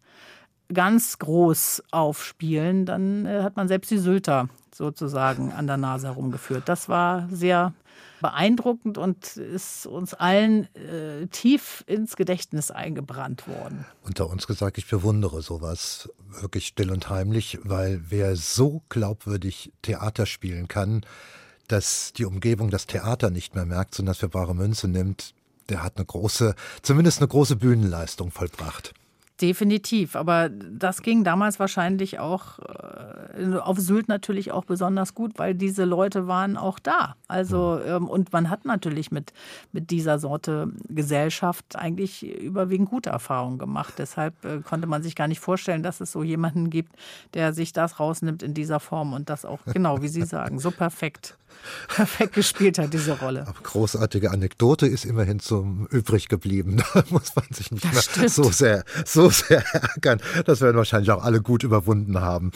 [0.73, 6.69] ganz groß aufspielen, dann äh, hat man selbst die Sylter sozusagen an der Nase herumgeführt.
[6.69, 7.73] Das war sehr
[8.21, 13.85] beeindruckend und ist uns allen äh, tief ins Gedächtnis eingebrannt worden.
[14.03, 16.09] Unter uns gesagt, ich bewundere sowas
[16.41, 21.05] wirklich still und heimlich, weil wer so glaubwürdig Theater spielen kann,
[21.69, 25.35] dass die Umgebung das Theater nicht mehr merkt, sondern das für bare Münze nimmt,
[25.69, 28.95] der hat eine große, zumindest eine große Bühnenleistung vollbracht.
[29.41, 35.55] Definitiv, aber das ging damals wahrscheinlich auch äh, auf Sylt natürlich auch besonders gut, weil
[35.55, 37.17] diese Leute waren auch da.
[37.29, 39.35] Also ähm, und man hat natürlich mit
[39.73, 43.95] mit dieser Sorte Gesellschaft eigentlich überwiegend gute Erfahrungen gemacht.
[43.99, 46.97] Deshalb äh, konnte man sich gar nicht vorstellen, dass es so jemanden gibt,
[47.35, 50.71] der sich das rausnimmt in dieser Form und das auch genau, wie Sie sagen, so
[50.71, 51.37] perfekt
[51.89, 53.47] perfekt gespielt hat, diese Rolle.
[53.47, 56.83] Aber großartige Anekdote ist immerhin zum übrig geblieben.
[56.97, 60.21] Da muss man sich nicht das mehr so sehr, so sehr ärgern.
[60.47, 62.53] Das werden wahrscheinlich auch alle gut überwunden haben.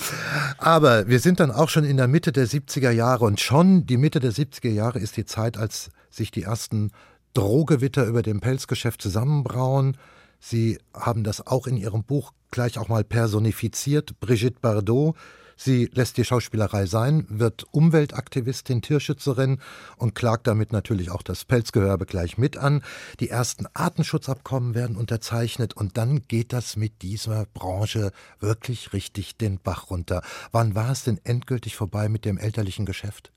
[0.57, 3.99] Aber wir sind dann auch schon in der Mitte der 70er Jahre und schon die
[3.99, 6.91] Mitte der 70er Jahre ist die Zeit, als sich die ersten
[7.35, 9.97] Drohgewitter über dem Pelzgeschäft zusammenbrauen.
[10.41, 14.19] Sie haben das auch in Ihrem Buch gleich auch mal personifiziert.
[14.21, 15.17] Brigitte Bardot
[15.62, 19.61] Sie lässt die Schauspielerei sein, wird Umweltaktivistin, Tierschützerin
[19.99, 22.83] und klagt damit natürlich auch das Pelzgehörbe gleich mit an.
[23.20, 29.59] Die ersten Artenschutzabkommen werden unterzeichnet und dann geht das mit dieser Branche wirklich richtig den
[29.59, 30.23] Bach runter.
[30.51, 33.31] Wann war es denn endgültig vorbei mit dem elterlichen Geschäft?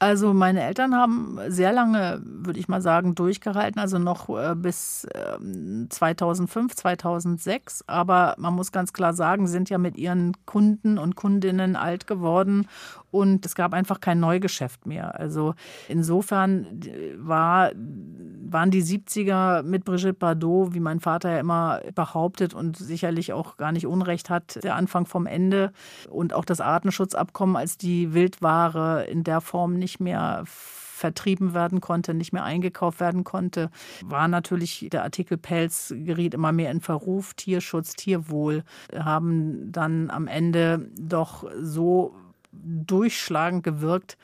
[0.00, 5.06] Also meine Eltern haben sehr lange, würde ich mal sagen, durchgehalten, also noch äh, bis
[5.88, 7.84] 2005, ähm, 2006.
[7.86, 12.66] Aber man muss ganz klar sagen, sind ja mit ihren Kunden und Kundinnen alt geworden
[13.14, 15.20] und es gab einfach kein Neugeschäft mehr.
[15.20, 15.54] Also
[15.86, 16.80] insofern
[17.16, 23.32] war, waren die 70er mit Brigitte Bardot, wie mein Vater ja immer behauptet und sicherlich
[23.32, 25.72] auch gar nicht Unrecht hat, der Anfang vom Ende
[26.10, 32.14] und auch das Artenschutzabkommen als die Wildware in der Form nicht mehr vertrieben werden konnte,
[32.14, 33.70] nicht mehr eingekauft werden konnte,
[34.04, 37.34] war natürlich der Artikel Pelz geriet immer mehr in Verruf.
[37.34, 38.64] Tierschutz, Tierwohl
[38.96, 42.14] haben dann am Ende doch so
[42.62, 44.16] durchschlagend gewirkt,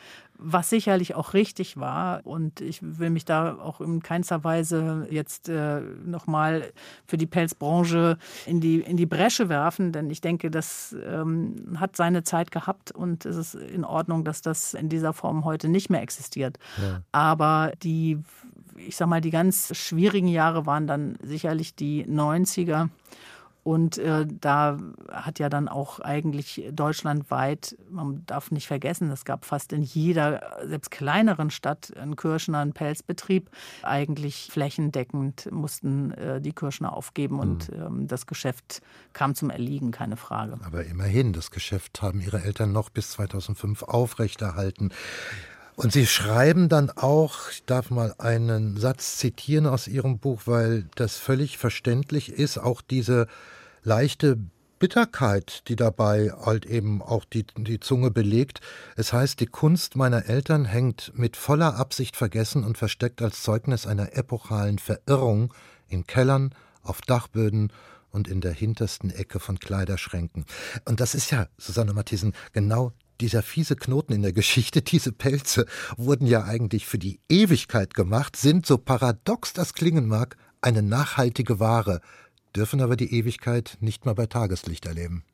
[0.42, 2.26] was sicherlich auch richtig war.
[2.26, 6.72] Und ich will mich da auch in keinster Weise jetzt äh, nochmal
[7.06, 8.16] für die Pelzbranche
[8.46, 12.90] in die, in die Bresche werfen, denn ich denke, das ähm, hat seine Zeit gehabt
[12.90, 16.58] und es ist in Ordnung, dass das in dieser Form heute nicht mehr existiert.
[16.80, 17.02] Ja.
[17.12, 18.18] Aber die,
[18.76, 22.88] ich sag mal, die ganz schwierigen Jahre waren dann sicherlich die 90er.
[23.62, 24.78] Und äh, da
[25.10, 30.58] hat ja dann auch eigentlich deutschlandweit, man darf nicht vergessen, es gab fast in jeder,
[30.64, 33.50] selbst kleineren Stadt einen Kirschner, einen Pelzbetrieb.
[33.82, 37.82] Eigentlich flächendeckend mussten äh, die Kirschner aufgeben und mhm.
[37.82, 40.58] ähm, das Geschäft kam zum Erliegen, keine Frage.
[40.64, 44.90] Aber immerhin, das Geschäft haben Ihre Eltern noch bis 2005 aufrechterhalten.
[45.80, 50.84] Und Sie schreiben dann auch, ich darf mal einen Satz zitieren aus Ihrem Buch, weil
[50.94, 53.26] das völlig verständlich ist, auch diese
[53.82, 54.36] leichte
[54.78, 58.60] Bitterkeit, die dabei halt eben auch die, die Zunge belegt.
[58.94, 63.86] Es heißt, die Kunst meiner Eltern hängt mit voller Absicht vergessen und versteckt als Zeugnis
[63.86, 65.54] einer epochalen Verirrung
[65.88, 67.72] in Kellern, auf Dachböden
[68.10, 70.44] und in der hintersten Ecke von Kleiderschränken.
[70.84, 75.66] Und das ist ja, Susanne Matthiesen, genau dieser fiese Knoten in der Geschichte, diese Pelze
[75.96, 81.60] wurden ja eigentlich für die Ewigkeit gemacht, sind, so paradox das klingen mag, eine nachhaltige
[81.60, 82.00] Ware,
[82.54, 85.24] dürfen aber die Ewigkeit nicht mal bei Tageslicht erleben.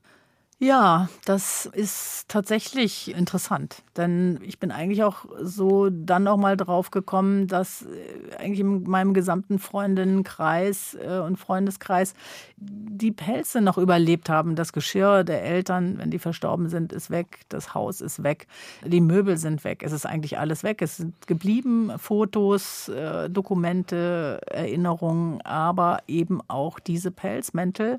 [0.59, 6.91] Ja, das ist tatsächlich interessant, denn ich bin eigentlich auch so dann noch mal drauf
[6.91, 12.15] gekommen, dass äh, eigentlich in meinem gesamten Freundinnenkreis äh, und Freundeskreis
[12.57, 14.57] die Pelze noch überlebt haben.
[14.57, 18.47] Das Geschirr der Eltern, wenn die verstorben sind, ist weg, das Haus ist weg,
[18.83, 20.81] die Möbel sind weg, es ist eigentlich alles weg.
[20.81, 27.99] Es sind geblieben Fotos, äh, Dokumente, Erinnerungen, aber eben auch diese Pelzmäntel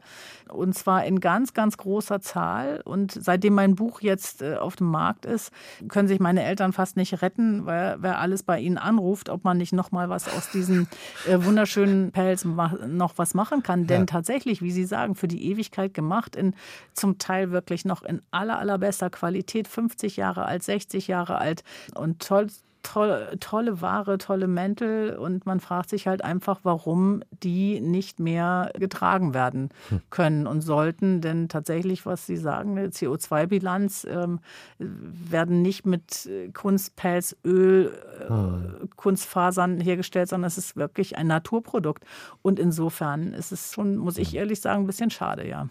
[0.49, 2.81] und zwar in ganz, ganz großer Zahl Zahl.
[2.85, 5.51] Und seitdem mein Buch jetzt äh, auf dem Markt ist,
[5.89, 9.57] können sich meine Eltern fast nicht retten, weil wer alles bei ihnen anruft, ob man
[9.57, 10.87] nicht noch mal was aus diesen
[11.27, 13.87] äh, wunderschönen Pelz noch was machen kann.
[13.87, 14.05] Denn ja.
[14.05, 16.53] tatsächlich, wie Sie sagen, für die Ewigkeit gemacht, in
[16.93, 21.63] zum Teil wirklich noch in aller, allerbester Qualität, 50 Jahre alt, 60 Jahre alt
[21.95, 22.47] und toll,
[22.87, 28.71] tolle, tolle Ware, tolle Mäntel und man fragt sich halt einfach, warum die nicht mehr
[28.77, 30.01] getragen werden hm.
[30.09, 31.21] können und sollten.
[31.21, 34.39] Denn tatsächlich, was Sie sagen, eine CO2-Bilanz ähm,
[34.79, 38.89] werden nicht mit Kunstpelz, Öl, äh, hm.
[38.95, 42.03] Kunstfasern hergestellt, sondern es ist wirklich ein Naturprodukt.
[42.41, 44.37] Und insofern ist es schon, muss ich hm.
[44.37, 45.67] ehrlich sagen, ein bisschen schade, ja.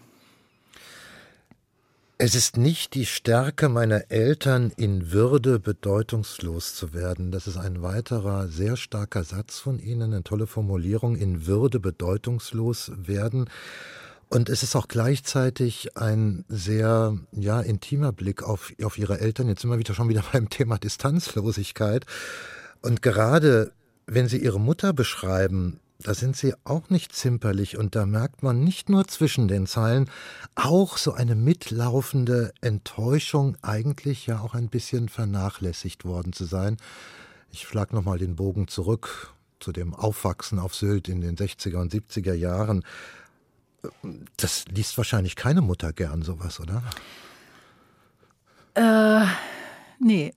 [2.19, 7.31] Es ist nicht die Stärke meiner Eltern, in Würde bedeutungslos zu werden.
[7.31, 12.91] Das ist ein weiterer sehr starker Satz von Ihnen, eine tolle Formulierung, in Würde bedeutungslos
[12.95, 13.51] werden.
[14.29, 19.47] Und es ist auch gleichzeitig ein sehr ja, intimer Blick auf, auf Ihre Eltern.
[19.47, 22.07] Jetzt sind wir wieder schon wieder beim Thema Distanzlosigkeit.
[22.81, 23.73] Und gerade
[24.07, 28.63] wenn Sie Ihre Mutter beschreiben, da sind sie auch nicht zimperlich und da merkt man
[28.63, 30.09] nicht nur zwischen den Zeilen
[30.55, 36.77] auch so eine mitlaufende Enttäuschung, eigentlich ja auch ein bisschen vernachlässigt worden zu sein.
[37.51, 41.93] Ich schlag nochmal den Bogen zurück zu dem Aufwachsen auf Sylt in den 60er und
[41.93, 42.85] 70er Jahren.
[44.37, 46.83] Das liest wahrscheinlich keine Mutter gern, sowas, oder?
[48.75, 49.25] Äh,
[49.99, 50.33] Nee.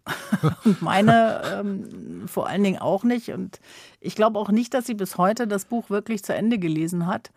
[0.65, 3.31] Und meine ähm, vor allen Dingen auch nicht.
[3.31, 3.61] Und
[4.01, 7.31] ich glaube auch nicht, dass sie bis heute das Buch wirklich zu Ende gelesen hat.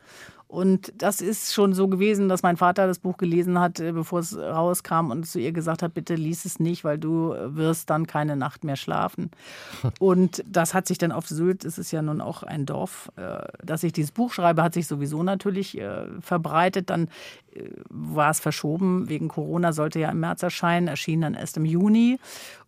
[0.53, 4.19] Und das ist schon so gewesen, dass mein Vater das Buch gelesen hat, äh, bevor
[4.19, 8.05] es rauskam und zu ihr gesagt hat, bitte lies es nicht, weil du wirst dann
[8.05, 9.31] keine Nacht mehr schlafen.
[9.99, 13.47] Und das hat sich dann auf Sylt, es ist ja nun auch ein Dorf, äh,
[13.63, 16.91] dass ich dieses Buch schreibe, hat sich sowieso natürlich äh, verbreitet.
[16.91, 17.07] Dann
[17.89, 22.19] war es verschoben wegen Corona, sollte ja im März erscheinen, erschien dann erst im Juni.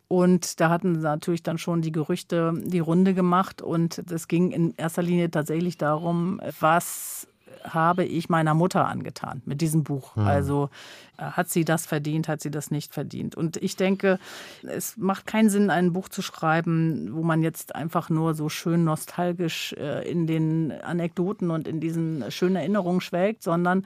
[0.08, 3.62] Und da hatten natürlich dann schon die Gerüchte die Runde gemacht.
[3.62, 7.28] Und es ging in erster Linie tatsächlich darum, was
[7.64, 10.16] habe ich meiner Mutter angetan mit diesem Buch.
[10.16, 10.26] Hm.
[10.26, 10.70] Also
[11.18, 13.36] hat sie das verdient, hat sie das nicht verdient.
[13.36, 14.20] Und ich denke,
[14.64, 18.84] es macht keinen Sinn, ein Buch zu schreiben, wo man jetzt einfach nur so schön
[18.84, 23.86] nostalgisch äh, in den Anekdoten und in diesen schönen Erinnerungen schwelgt, sondern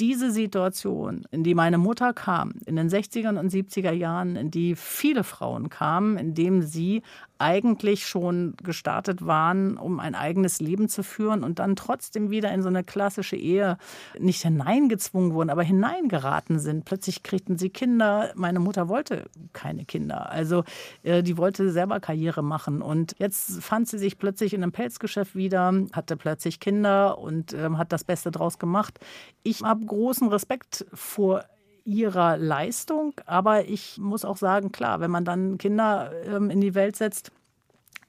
[0.00, 4.74] diese Situation, in die meine Mutter kam, in den 60er und 70er Jahren, in die
[4.74, 7.02] viele Frauen kamen, in dem sie
[7.38, 12.62] eigentlich schon gestartet waren, um ein eigenes Leben zu führen und dann trotzdem wieder in
[12.62, 13.78] so eine klassische Ehe
[14.18, 16.84] nicht hineingezwungen wurden, aber hineingeraten sind.
[16.84, 18.32] Plötzlich kriegten sie Kinder.
[18.34, 20.30] Meine Mutter wollte keine Kinder.
[20.30, 20.64] Also
[21.02, 22.82] äh, die wollte selber Karriere machen.
[22.82, 27.68] Und jetzt fand sie sich plötzlich in einem Pelzgeschäft wieder, hatte plötzlich Kinder und äh,
[27.76, 28.98] hat das Beste draus gemacht.
[29.42, 31.44] Ich habe großen Respekt vor
[31.84, 33.14] ihrer Leistung.
[33.26, 37.32] Aber ich muss auch sagen, klar, wenn man dann Kinder ähm, in die Welt setzt,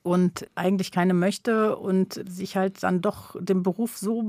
[0.04, 4.22] und eigentlich keine möchte und sich halt dann doch dem Beruf so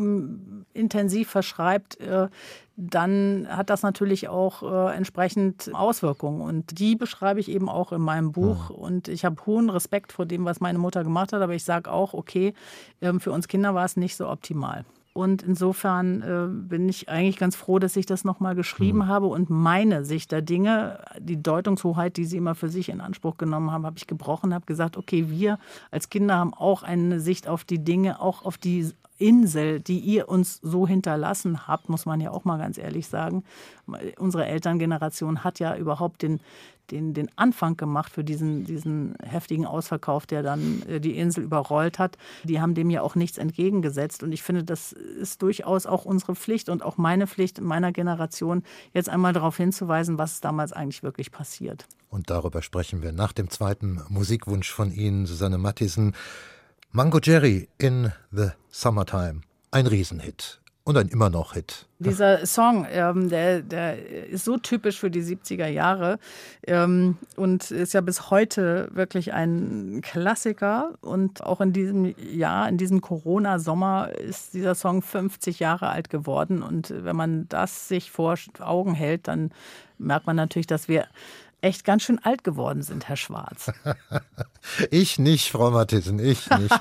[0.72, 2.28] intensiv verschreibt, äh,
[2.76, 6.40] dann hat das natürlich auch äh, entsprechend Auswirkungen.
[6.40, 8.70] Und die beschreibe ich eben auch in meinem Buch.
[8.70, 8.76] Mhm.
[8.76, 11.42] Und ich habe hohen Respekt vor dem, was meine Mutter gemacht hat.
[11.42, 12.54] Aber ich sage auch, okay,
[13.00, 14.84] ähm, für uns Kinder war es nicht so optimal.
[15.14, 19.06] Und insofern äh, bin ich eigentlich ganz froh, dass ich das nochmal geschrieben mhm.
[19.06, 23.36] habe und meine Sicht der Dinge, die Deutungshoheit, die Sie immer für sich in Anspruch
[23.36, 25.60] genommen haben, habe ich gebrochen, habe gesagt, okay, wir
[25.92, 30.28] als Kinder haben auch eine Sicht auf die Dinge, auch auf die Insel, die ihr
[30.28, 33.44] uns so hinterlassen habt, muss man ja auch mal ganz ehrlich sagen.
[34.18, 36.40] Unsere Elterngeneration hat ja überhaupt den,
[36.90, 41.98] den, den Anfang gemacht für diesen, diesen heftigen Ausverkauf, der dann äh, die Insel überrollt
[41.98, 42.16] hat.
[42.44, 44.22] Die haben dem ja auch nichts entgegengesetzt.
[44.22, 47.92] Und ich finde, das ist durchaus auch unsere Pflicht und auch meine Pflicht in meiner
[47.92, 51.86] Generation, jetzt einmal darauf hinzuweisen, was damals eigentlich wirklich passiert.
[52.08, 56.14] Und darüber sprechen wir nach dem zweiten Musikwunsch von Ihnen, Susanne Mattisen.
[56.92, 59.40] Mango Jerry in the Summertime.
[59.72, 61.86] Ein Riesenhit und ein immer noch Hit.
[61.98, 66.18] Dieser Song, ähm, der, der ist so typisch für die 70er Jahre
[66.66, 70.92] ähm, und ist ja bis heute wirklich ein Klassiker.
[71.00, 76.62] Und auch in diesem Jahr, in diesem Corona-Sommer, ist dieser Song 50 Jahre alt geworden.
[76.62, 79.52] Und wenn man das sich vor Augen hält, dann
[79.96, 81.06] merkt man natürlich, dass wir
[81.62, 83.72] echt ganz schön alt geworden sind, Herr Schwarz.
[84.90, 86.74] ich nicht, Frau Mathiesen, ich nicht.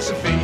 [0.00, 0.39] Philosophy.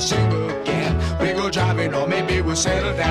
[0.00, 0.96] Sing again.
[1.20, 3.09] We go driving, or maybe we'll settle down.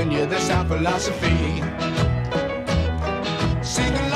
[0.00, 1.60] giving you the sound philosophy.
[3.62, 4.09] Sing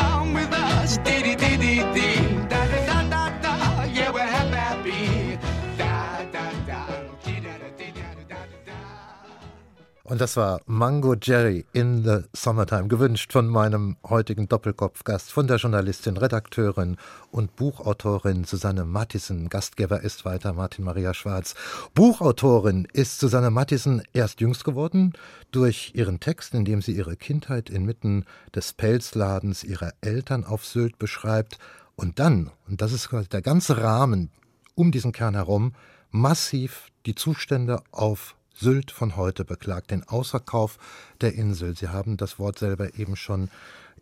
[10.14, 15.56] Und das war Mango Jerry in the Summertime, gewünscht von meinem heutigen Doppelkopfgast, von der
[15.56, 16.98] Journalistin, Redakteurin
[17.32, 19.48] und Buchautorin Susanne Mattisen.
[19.48, 21.56] Gastgeber ist weiter Martin Maria Schwarz.
[21.94, 25.14] Buchautorin ist Susanne Mattisen erst jüngst geworden
[25.50, 30.96] durch ihren Text, in dem sie ihre Kindheit inmitten des Pelzladens ihrer Eltern auf Sylt
[30.96, 31.58] beschreibt.
[31.96, 34.30] Und dann, und das ist der ganze Rahmen
[34.76, 35.72] um diesen Kern herum,
[36.12, 40.78] massiv die Zustände auf Sylt von heute beklagt, den Ausverkauf
[41.20, 41.76] der Insel.
[41.76, 43.50] Sie haben das Wort selber eben schon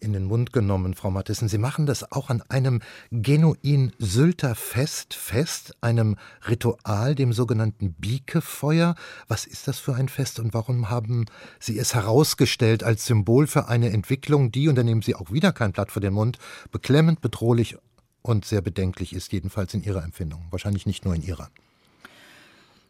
[0.03, 1.49] in den Mund genommen, Frau Mattissen.
[1.49, 2.81] Sie machen das auch an einem
[3.11, 6.17] genuin Sylter Fest fest, einem
[6.49, 8.97] Ritual, dem sogenannten Biekefeuer.
[9.29, 11.27] Was ist das für ein Fest und warum haben
[11.61, 15.53] Sie es herausgestellt als Symbol für eine Entwicklung, die, und da nehmen Sie auch wieder
[15.53, 16.39] kein Blatt vor den Mund,
[16.73, 17.77] beklemmend, bedrohlich
[18.23, 20.47] und sehr bedenklich ist, jedenfalls in Ihrer Empfindung.
[20.51, 21.49] Wahrscheinlich nicht nur in Ihrer.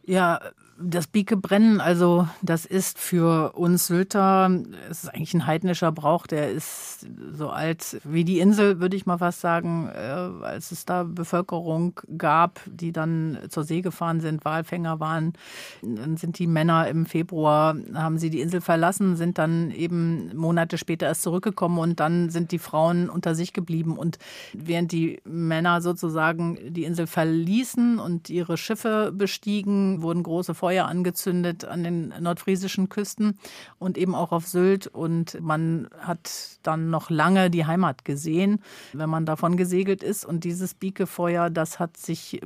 [0.05, 0.41] Ja,
[0.85, 4.51] das Biekebrennen, also das ist für uns Sylter,
[4.89, 9.05] es ist eigentlich ein heidnischer Brauch, der ist so alt wie die Insel, würde ich
[9.05, 14.45] mal fast sagen, äh, als es da Bevölkerung gab, die dann zur See gefahren sind,
[14.45, 15.33] Walfänger waren,
[15.81, 20.77] dann sind die Männer im Februar, haben sie die Insel verlassen, sind dann eben Monate
[20.77, 23.97] später erst zurückgekommen und dann sind die Frauen unter sich geblieben.
[23.97, 24.17] Und
[24.53, 31.65] während die Männer sozusagen die Insel verließen und ihre Schiffe bestiegen, wurden große Feuer angezündet
[31.65, 33.37] an den nordfriesischen Küsten
[33.79, 34.87] und eben auch auf Sylt.
[34.87, 38.61] Und man hat dann noch lange die Heimat gesehen,
[38.93, 40.25] wenn man davon gesegelt ist.
[40.25, 42.41] Und dieses Biekefeuer, das hat sich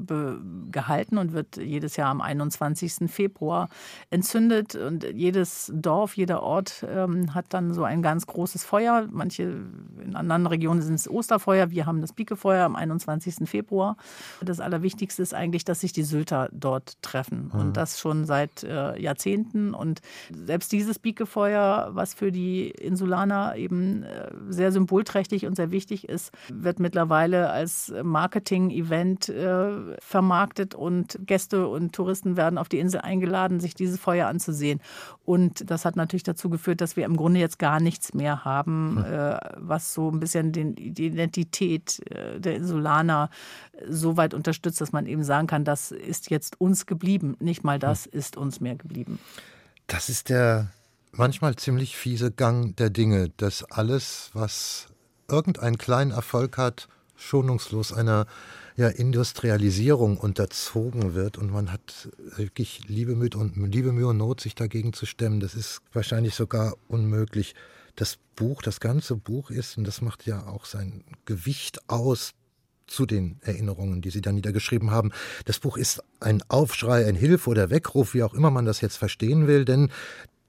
[0.72, 3.10] gehalten und wird jedes Jahr am 21.
[3.12, 3.70] Februar
[4.10, 4.76] entzündet.
[4.76, 9.08] Und jedes Dorf, jeder Ort ähm, hat dann so ein ganz großes Feuer.
[9.12, 9.44] Manche
[10.04, 11.72] in anderen Regionen sind es Osterfeuer.
[11.72, 13.50] Wir haben das Biekefeuer am 21.
[13.50, 13.98] Februar.
[14.42, 17.52] Das Allerwichtigste ist eigentlich, dass sich die Sylter dort treffen.
[17.54, 17.60] Mhm.
[17.60, 19.74] Und das schon seit äh, Jahrzehnten.
[19.74, 20.02] Und
[20.32, 26.32] selbst dieses Biekefeuer, was für die Insulaner eben äh, sehr symbolträchtig und sehr wichtig ist,
[26.50, 33.60] wird mittlerweile als Marketing-Event äh, vermarktet und Gäste und Touristen werden auf die Insel eingeladen,
[33.60, 34.80] sich dieses Feuer anzusehen.
[35.26, 39.04] Und das hat natürlich dazu geführt, dass wir im Grunde jetzt gar nichts mehr haben,
[39.04, 39.38] hm.
[39.58, 42.02] was so ein bisschen den, die Identität
[42.38, 43.30] der Insulaner
[43.88, 47.36] so weit unterstützt, dass man eben sagen kann, das ist jetzt uns geblieben.
[47.40, 48.20] Nicht mal das hm.
[48.20, 49.20] ist uns mehr geblieben.
[49.88, 50.72] Das ist der
[51.12, 54.88] manchmal ziemlich fiese Gang der Dinge, dass alles, was
[55.28, 58.28] irgendeinen kleinen Erfolg hat, schonungslos einer
[58.76, 64.40] ja, Industrialisierung unterzogen wird und man hat wirklich Liebe, Mühe und, Liebe, Mühe und Not,
[64.40, 65.40] sich dagegen zu stemmen.
[65.40, 67.56] Das ist wahrscheinlich sogar unmöglich.
[67.96, 72.32] Das Buch, das ganze Buch ist, und das macht ja auch sein Gewicht aus,
[72.88, 75.12] zu den Erinnerungen, die Sie da niedergeschrieben haben.
[75.46, 78.98] Das Buch ist ein Aufschrei, ein Hilfe oder Weckruf, wie auch immer man das jetzt
[78.98, 79.90] verstehen will, denn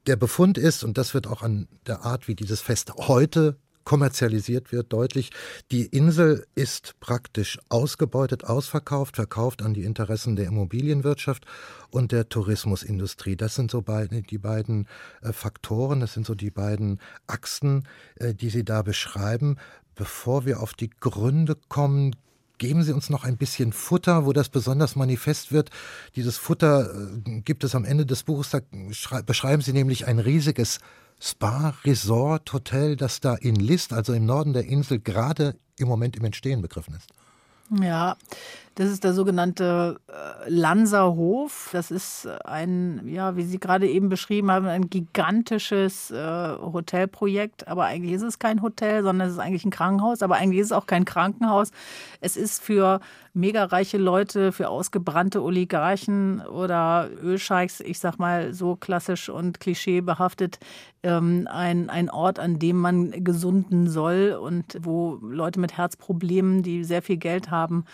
[0.07, 3.57] der Befund ist, und das wird auch an der Art, wie dieses Fest heute
[3.89, 5.31] kommerzialisiert wird, deutlich,
[5.71, 11.45] die Insel ist praktisch ausgebeutet, ausverkauft, verkauft an die Interessen der Immobilienwirtschaft
[11.89, 13.35] und der Tourismusindustrie.
[13.35, 14.87] Das sind so beide, die beiden
[15.21, 17.87] äh, Faktoren, das sind so die beiden Achsen,
[18.17, 19.57] äh, die Sie da beschreiben.
[19.95, 22.15] Bevor wir auf die Gründe kommen,
[22.59, 25.71] Geben Sie uns noch ein bisschen Futter, wo das besonders manifest wird.
[26.15, 28.59] Dieses Futter äh, gibt es am Ende des Buches, da
[29.25, 30.79] beschreiben Sie nämlich ein riesiges
[31.19, 36.15] Spa, Resort, Hotel, das da in List, also im Norden der Insel, gerade im Moment
[36.15, 37.09] im Entstehen begriffen ist.
[37.81, 38.17] Ja,
[38.75, 41.69] das ist der sogenannte äh, Lanserhof.
[41.73, 47.67] Das ist ein, ja, wie Sie gerade eben beschrieben haben, ein gigantisches äh, Hotelprojekt.
[47.67, 50.21] Aber eigentlich ist es kein Hotel, sondern es ist eigentlich ein Krankenhaus.
[50.21, 51.71] Aber eigentlich ist es auch kein Krankenhaus.
[52.21, 52.99] Es ist für
[53.33, 60.59] mega reiche Leute, für ausgebrannte Oligarchen oder Ölscheichs, ich sag mal so klassisch und klischeebehaftet,
[61.03, 66.83] ähm, ein, ein Ort, an dem man gesunden soll und wo Leute mit Herzproblemen, die
[66.83, 67.85] sehr viel Geld haben,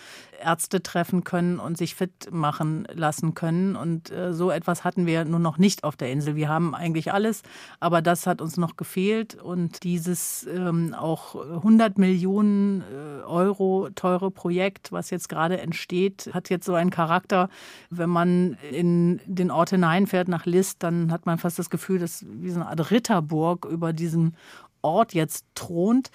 [0.42, 3.76] Ärzte treffen können und sich fit machen lassen können.
[3.76, 6.36] Und äh, so etwas hatten wir nur noch nicht auf der Insel.
[6.36, 7.42] Wir haben eigentlich alles,
[7.80, 9.34] aber das hat uns noch gefehlt.
[9.34, 16.50] Und dieses ähm, auch 100 Millionen äh, Euro teure Projekt, was jetzt gerade entsteht, hat
[16.50, 17.48] jetzt so einen Charakter.
[17.90, 22.24] Wenn man in den Ort hineinfährt nach List, dann hat man fast das Gefühl, dass
[22.28, 24.34] wie so eine Art Ritterburg über diesem
[24.82, 26.10] Ort jetzt thront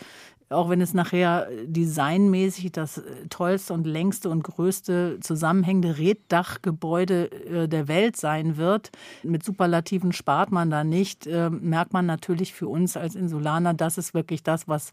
[0.52, 7.68] auch wenn es nachher designmäßig das äh, tollste und längste und größte zusammenhängende Reddachgebäude äh,
[7.68, 8.92] der Welt sein wird.
[9.24, 13.98] Mit Superlativen spart man da nicht, äh, merkt man natürlich für uns als Insulaner, das
[13.98, 14.92] ist wirklich das, was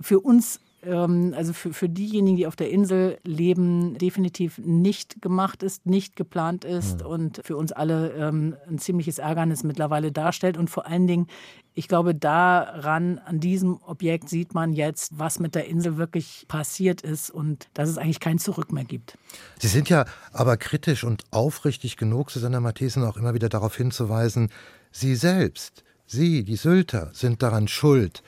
[0.00, 5.62] für uns ähm, also für, für diejenigen, die auf der Insel leben, definitiv nicht gemacht
[5.62, 7.06] ist, nicht geplant ist mhm.
[7.06, 10.56] und für uns alle ähm, ein ziemliches Ärgernis mittlerweile darstellt.
[10.56, 11.26] Und vor allen Dingen,
[11.74, 17.02] ich glaube, daran, an diesem Objekt sieht man jetzt, was mit der Insel wirklich passiert
[17.02, 19.18] ist und dass es eigentlich kein Zurück mehr gibt.
[19.58, 24.50] Sie sind ja aber kritisch und aufrichtig genug, Susanna Mathesen, auch immer wieder darauf hinzuweisen,
[24.90, 28.22] Sie selbst, Sie, die Sylter, sind daran schuld,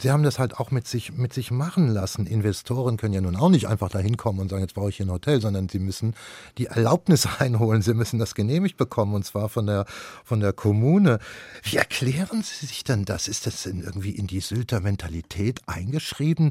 [0.00, 2.26] sie haben das halt auch mit sich, mit sich machen lassen.
[2.26, 5.06] Investoren können ja nun auch nicht einfach da hinkommen und sagen, jetzt brauche ich hier
[5.06, 6.14] ein Hotel, sondern sie müssen
[6.58, 9.86] die Erlaubnis einholen, sie müssen das genehmigt bekommen und zwar von der,
[10.24, 11.18] von der Kommune.
[11.62, 13.28] Wie erklären Sie sich denn das?
[13.28, 16.50] Ist das denn irgendwie in die Sylter Mentalität eingeschrieben?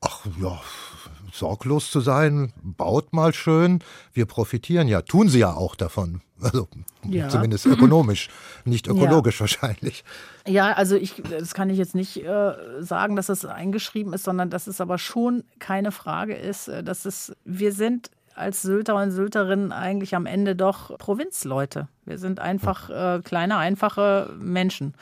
[0.00, 0.60] Ach ja,
[1.32, 3.80] sorglos zu sein, baut mal schön,
[4.12, 6.22] wir profitieren ja, tun sie ja auch davon.
[6.42, 6.68] Also
[7.04, 7.28] ja.
[7.28, 8.28] zumindest ökonomisch,
[8.64, 9.40] nicht ökologisch ja.
[9.40, 10.04] wahrscheinlich.
[10.46, 14.48] Ja, also ich, das kann ich jetzt nicht äh, sagen, dass es eingeschrieben ist, sondern
[14.48, 19.10] dass es aber schon keine Frage ist, äh, dass es, wir sind als Sylter und
[19.10, 21.88] Sylterinnen eigentlich am Ende doch Provinzleute.
[22.06, 24.94] Wir sind einfach äh, kleine, einfache Menschen.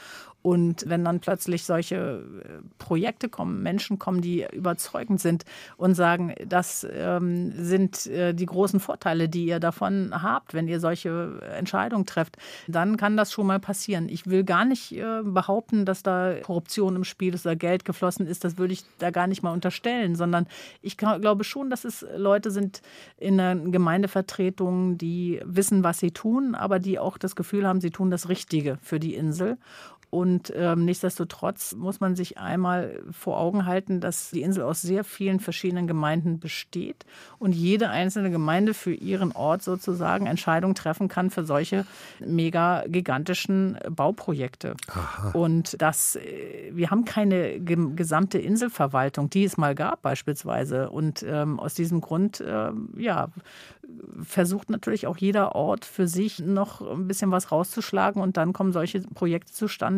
[0.49, 5.45] Und wenn dann plötzlich solche äh, Projekte kommen, Menschen kommen, die überzeugend sind
[5.77, 10.81] und sagen, das ähm, sind äh, die großen Vorteile, die ihr davon habt, wenn ihr
[10.81, 14.09] solche Entscheidungen trefft, dann kann das schon mal passieren.
[14.09, 18.27] Ich will gar nicht äh, behaupten, dass da Korruption im Spiel ist oder Geld geflossen
[18.27, 18.43] ist.
[18.43, 20.47] Das würde ich da gar nicht mal unterstellen, sondern
[20.81, 22.81] ich glaube schon, dass es Leute sind
[23.19, 27.91] in der Gemeindevertretung, die wissen, was sie tun, aber die auch das Gefühl haben, sie
[27.91, 29.59] tun das Richtige für die Insel.
[30.11, 35.05] Und ähm, nichtsdestotrotz muss man sich einmal vor Augen halten, dass die Insel aus sehr
[35.05, 37.05] vielen verschiedenen Gemeinden besteht
[37.39, 41.85] und jede einzelne Gemeinde für ihren Ort sozusagen Entscheidungen treffen kann für solche
[42.21, 44.77] mega gigantischen Bauprojekte.
[44.89, 45.31] Aha.
[45.33, 50.89] Und das, äh, wir haben keine gesamte Inselverwaltung, die es mal gab beispielsweise.
[50.89, 53.29] Und ähm, aus diesem Grund, äh, ja,
[54.23, 58.73] versucht natürlich auch jeder Ort für sich noch ein bisschen was rauszuschlagen und dann kommen
[58.73, 59.98] solche Projekte zustande.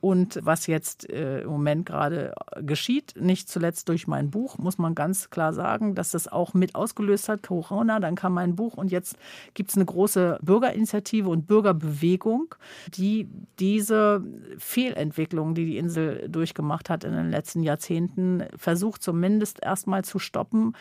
[0.00, 2.32] Und was jetzt äh, im Moment gerade
[2.62, 6.74] geschieht, nicht zuletzt durch mein Buch, muss man ganz klar sagen, dass das auch mit
[6.74, 9.18] ausgelöst hat, Corona, dann kam mein Buch und jetzt
[9.52, 12.54] gibt es eine große Bürgerinitiative und Bürgerbewegung,
[12.94, 13.28] die
[13.58, 14.24] diese
[14.56, 20.74] Fehlentwicklung, die die Insel durchgemacht hat in den letzten Jahrzehnten, versucht zumindest erstmal zu stoppen,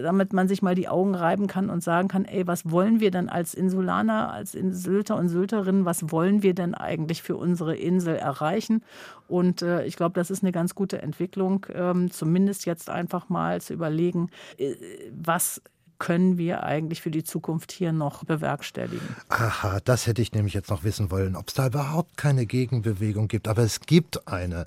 [0.00, 3.10] damit man sich mal die Augen reiben kann und sagen kann, ey, was wollen wir
[3.10, 8.16] denn als Insulaner, als Sylter und Sylterinnen, was wollen wir denn eigentlich für unsere Insel
[8.16, 8.82] erreichen?
[9.28, 13.60] Und äh, ich glaube, das ist eine ganz gute Entwicklung, ähm, zumindest jetzt einfach mal
[13.60, 14.74] zu überlegen, äh,
[15.12, 15.62] was
[15.98, 19.16] können wir eigentlich für die Zukunft hier noch bewerkstelligen?
[19.28, 23.28] Aha, das hätte ich nämlich jetzt noch wissen wollen, ob es da überhaupt keine Gegenbewegung
[23.28, 23.48] gibt.
[23.48, 24.66] Aber es gibt eine.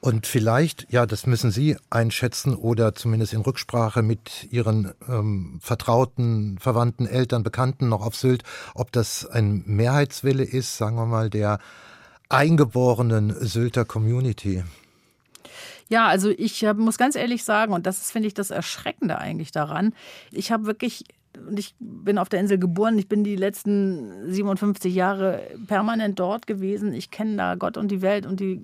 [0.00, 6.58] Und vielleicht, ja, das müssen Sie einschätzen oder zumindest in Rücksprache mit Ihren ähm, Vertrauten,
[6.58, 8.42] Verwandten, Eltern, Bekannten noch auf Sylt,
[8.74, 11.58] ob das ein Mehrheitswille ist, sagen wir mal, der
[12.30, 14.64] eingeborenen Sylter Community.
[15.88, 19.50] Ja, also ich muss ganz ehrlich sagen, und das ist, finde ich, das Erschreckende eigentlich
[19.50, 19.92] daran.
[20.30, 21.04] Ich habe wirklich
[21.36, 22.98] und ich bin auf der Insel geboren.
[22.98, 26.92] Ich bin die letzten 57 Jahre permanent dort gewesen.
[26.92, 28.60] Ich kenne da Gott und die Welt und die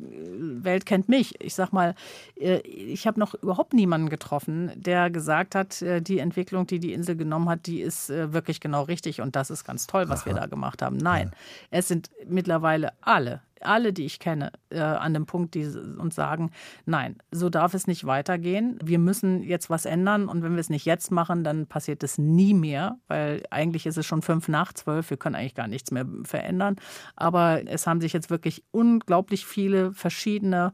[0.62, 1.40] Welt kennt mich.
[1.40, 1.94] Ich sag mal,
[2.36, 6.92] äh, ich habe noch überhaupt niemanden getroffen, der gesagt hat, äh, die Entwicklung, die die
[6.92, 10.22] Insel genommen hat, die ist äh, wirklich genau richtig und das ist ganz toll, was
[10.22, 10.26] Aha.
[10.26, 10.96] wir da gemacht haben.
[10.96, 11.38] Nein, ja.
[11.70, 16.50] es sind mittlerweile alle alle, die ich kenne, äh, an dem Punkt die uns sagen,
[16.84, 18.78] nein, so darf es nicht weitergehen.
[18.82, 22.18] Wir müssen jetzt was ändern und wenn wir es nicht jetzt machen, dann passiert es
[22.18, 25.10] nie mehr, weil eigentlich ist es schon fünf nach zwölf.
[25.10, 26.76] Wir können eigentlich gar nichts mehr verändern.
[27.14, 30.72] Aber es haben sich jetzt wirklich unglaublich viele verschiedene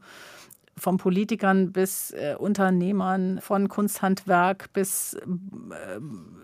[0.77, 5.19] von Politikern bis äh, Unternehmern, von Kunsthandwerk bis äh,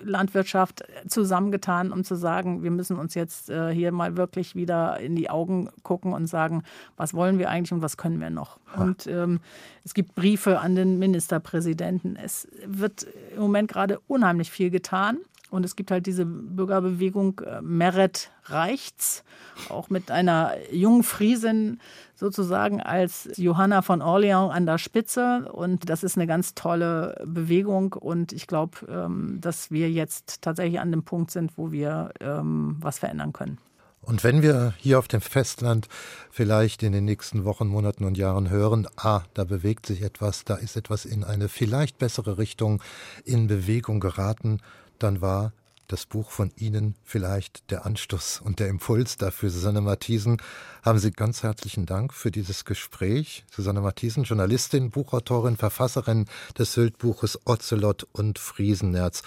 [0.03, 5.15] Landwirtschaft zusammengetan, um zu sagen, wir müssen uns jetzt äh, hier mal wirklich wieder in
[5.15, 6.63] die Augen gucken und sagen,
[6.95, 8.59] was wollen wir eigentlich und was können wir noch.
[8.77, 9.39] Und ähm,
[9.83, 12.15] es gibt Briefe an den Ministerpräsidenten.
[12.15, 15.17] Es wird im Moment gerade unheimlich viel getan.
[15.49, 19.23] Und es gibt halt diese Bürgerbewegung äh, Meret reicht's,
[19.69, 21.79] auch mit einer jungen Friesin
[22.15, 25.51] sozusagen als Johanna von Orleans an der Spitze.
[25.51, 27.93] Und das ist eine ganz tolle Bewegung.
[27.93, 32.77] Und ich glaube, ähm, dass wir jetzt tatsächlich an dem Punkt sind, wo wir ähm,
[32.79, 33.57] was verändern können.
[34.01, 35.87] Und wenn wir hier auf dem Festland
[36.31, 40.55] vielleicht in den nächsten Wochen, Monaten und Jahren hören, ah, da bewegt sich etwas, da
[40.55, 42.81] ist etwas in eine vielleicht bessere Richtung
[43.25, 44.61] in Bewegung geraten,
[44.97, 45.53] dann war
[45.89, 49.49] das Buch von Ihnen vielleicht der Anstoß und der Impuls dafür.
[49.49, 50.37] Susanne Matthiesen,
[50.83, 53.43] haben Sie ganz herzlichen Dank für dieses Gespräch.
[53.51, 56.27] Susanne Matthiesen, Journalistin, Buchautorin, Verfasserin
[56.57, 59.23] des Syltbuches Ocelot und Friesenerz.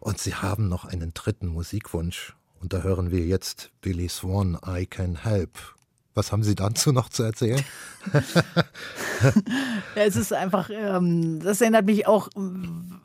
[0.00, 2.34] Und Sie haben noch einen dritten Musikwunsch.
[2.66, 5.50] Und da hören wir jetzt Billy Swan, I Can Help.
[6.14, 7.64] Was haben Sie dazu noch zu erzählen?
[9.94, 12.28] ja, es ist einfach, ähm, das erinnert mich auch,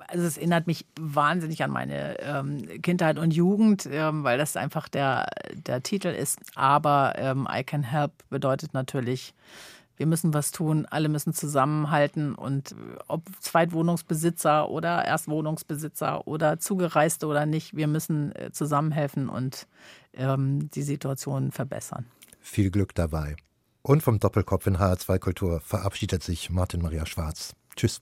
[0.07, 4.89] also es erinnert mich wahnsinnig an meine ähm, Kindheit und Jugend, ähm, weil das einfach
[4.89, 6.39] der, der Titel ist.
[6.55, 9.36] Aber ähm, I Can Help bedeutet natürlich,
[10.01, 12.73] wir müssen was tun, alle müssen zusammenhalten und
[13.07, 19.67] ob Zweitwohnungsbesitzer oder Erstwohnungsbesitzer oder Zugereiste oder nicht, wir müssen äh, zusammenhelfen und
[20.13, 22.07] ähm, die Situation verbessern.
[22.39, 23.35] Viel Glück dabei.
[23.83, 27.53] Und vom Doppelkopf in HR2 Kultur verabschiedet sich Martin Maria Schwarz.
[27.75, 28.01] Tschüss.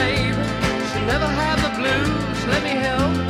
[0.00, 0.34] Babe,
[0.90, 2.38] should never have the blues.
[2.52, 3.29] Let me help.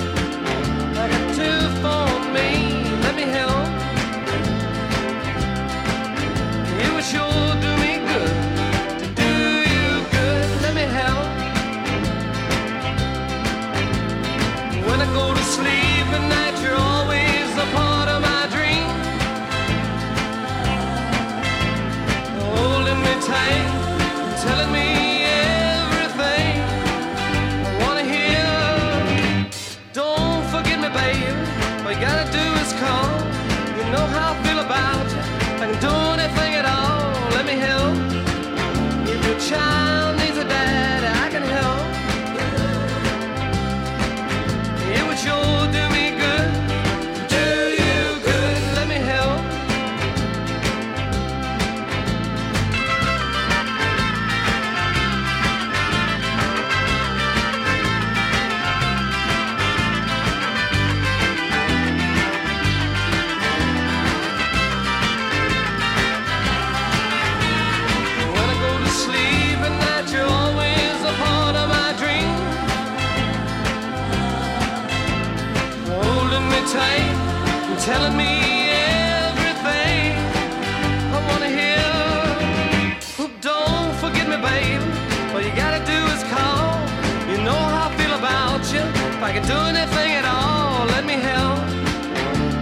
[89.81, 91.59] anything at all, let me help.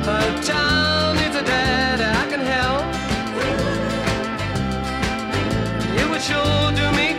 [0.07, 2.85] A child needs a dad, I can help.
[5.99, 7.18] You would sure do me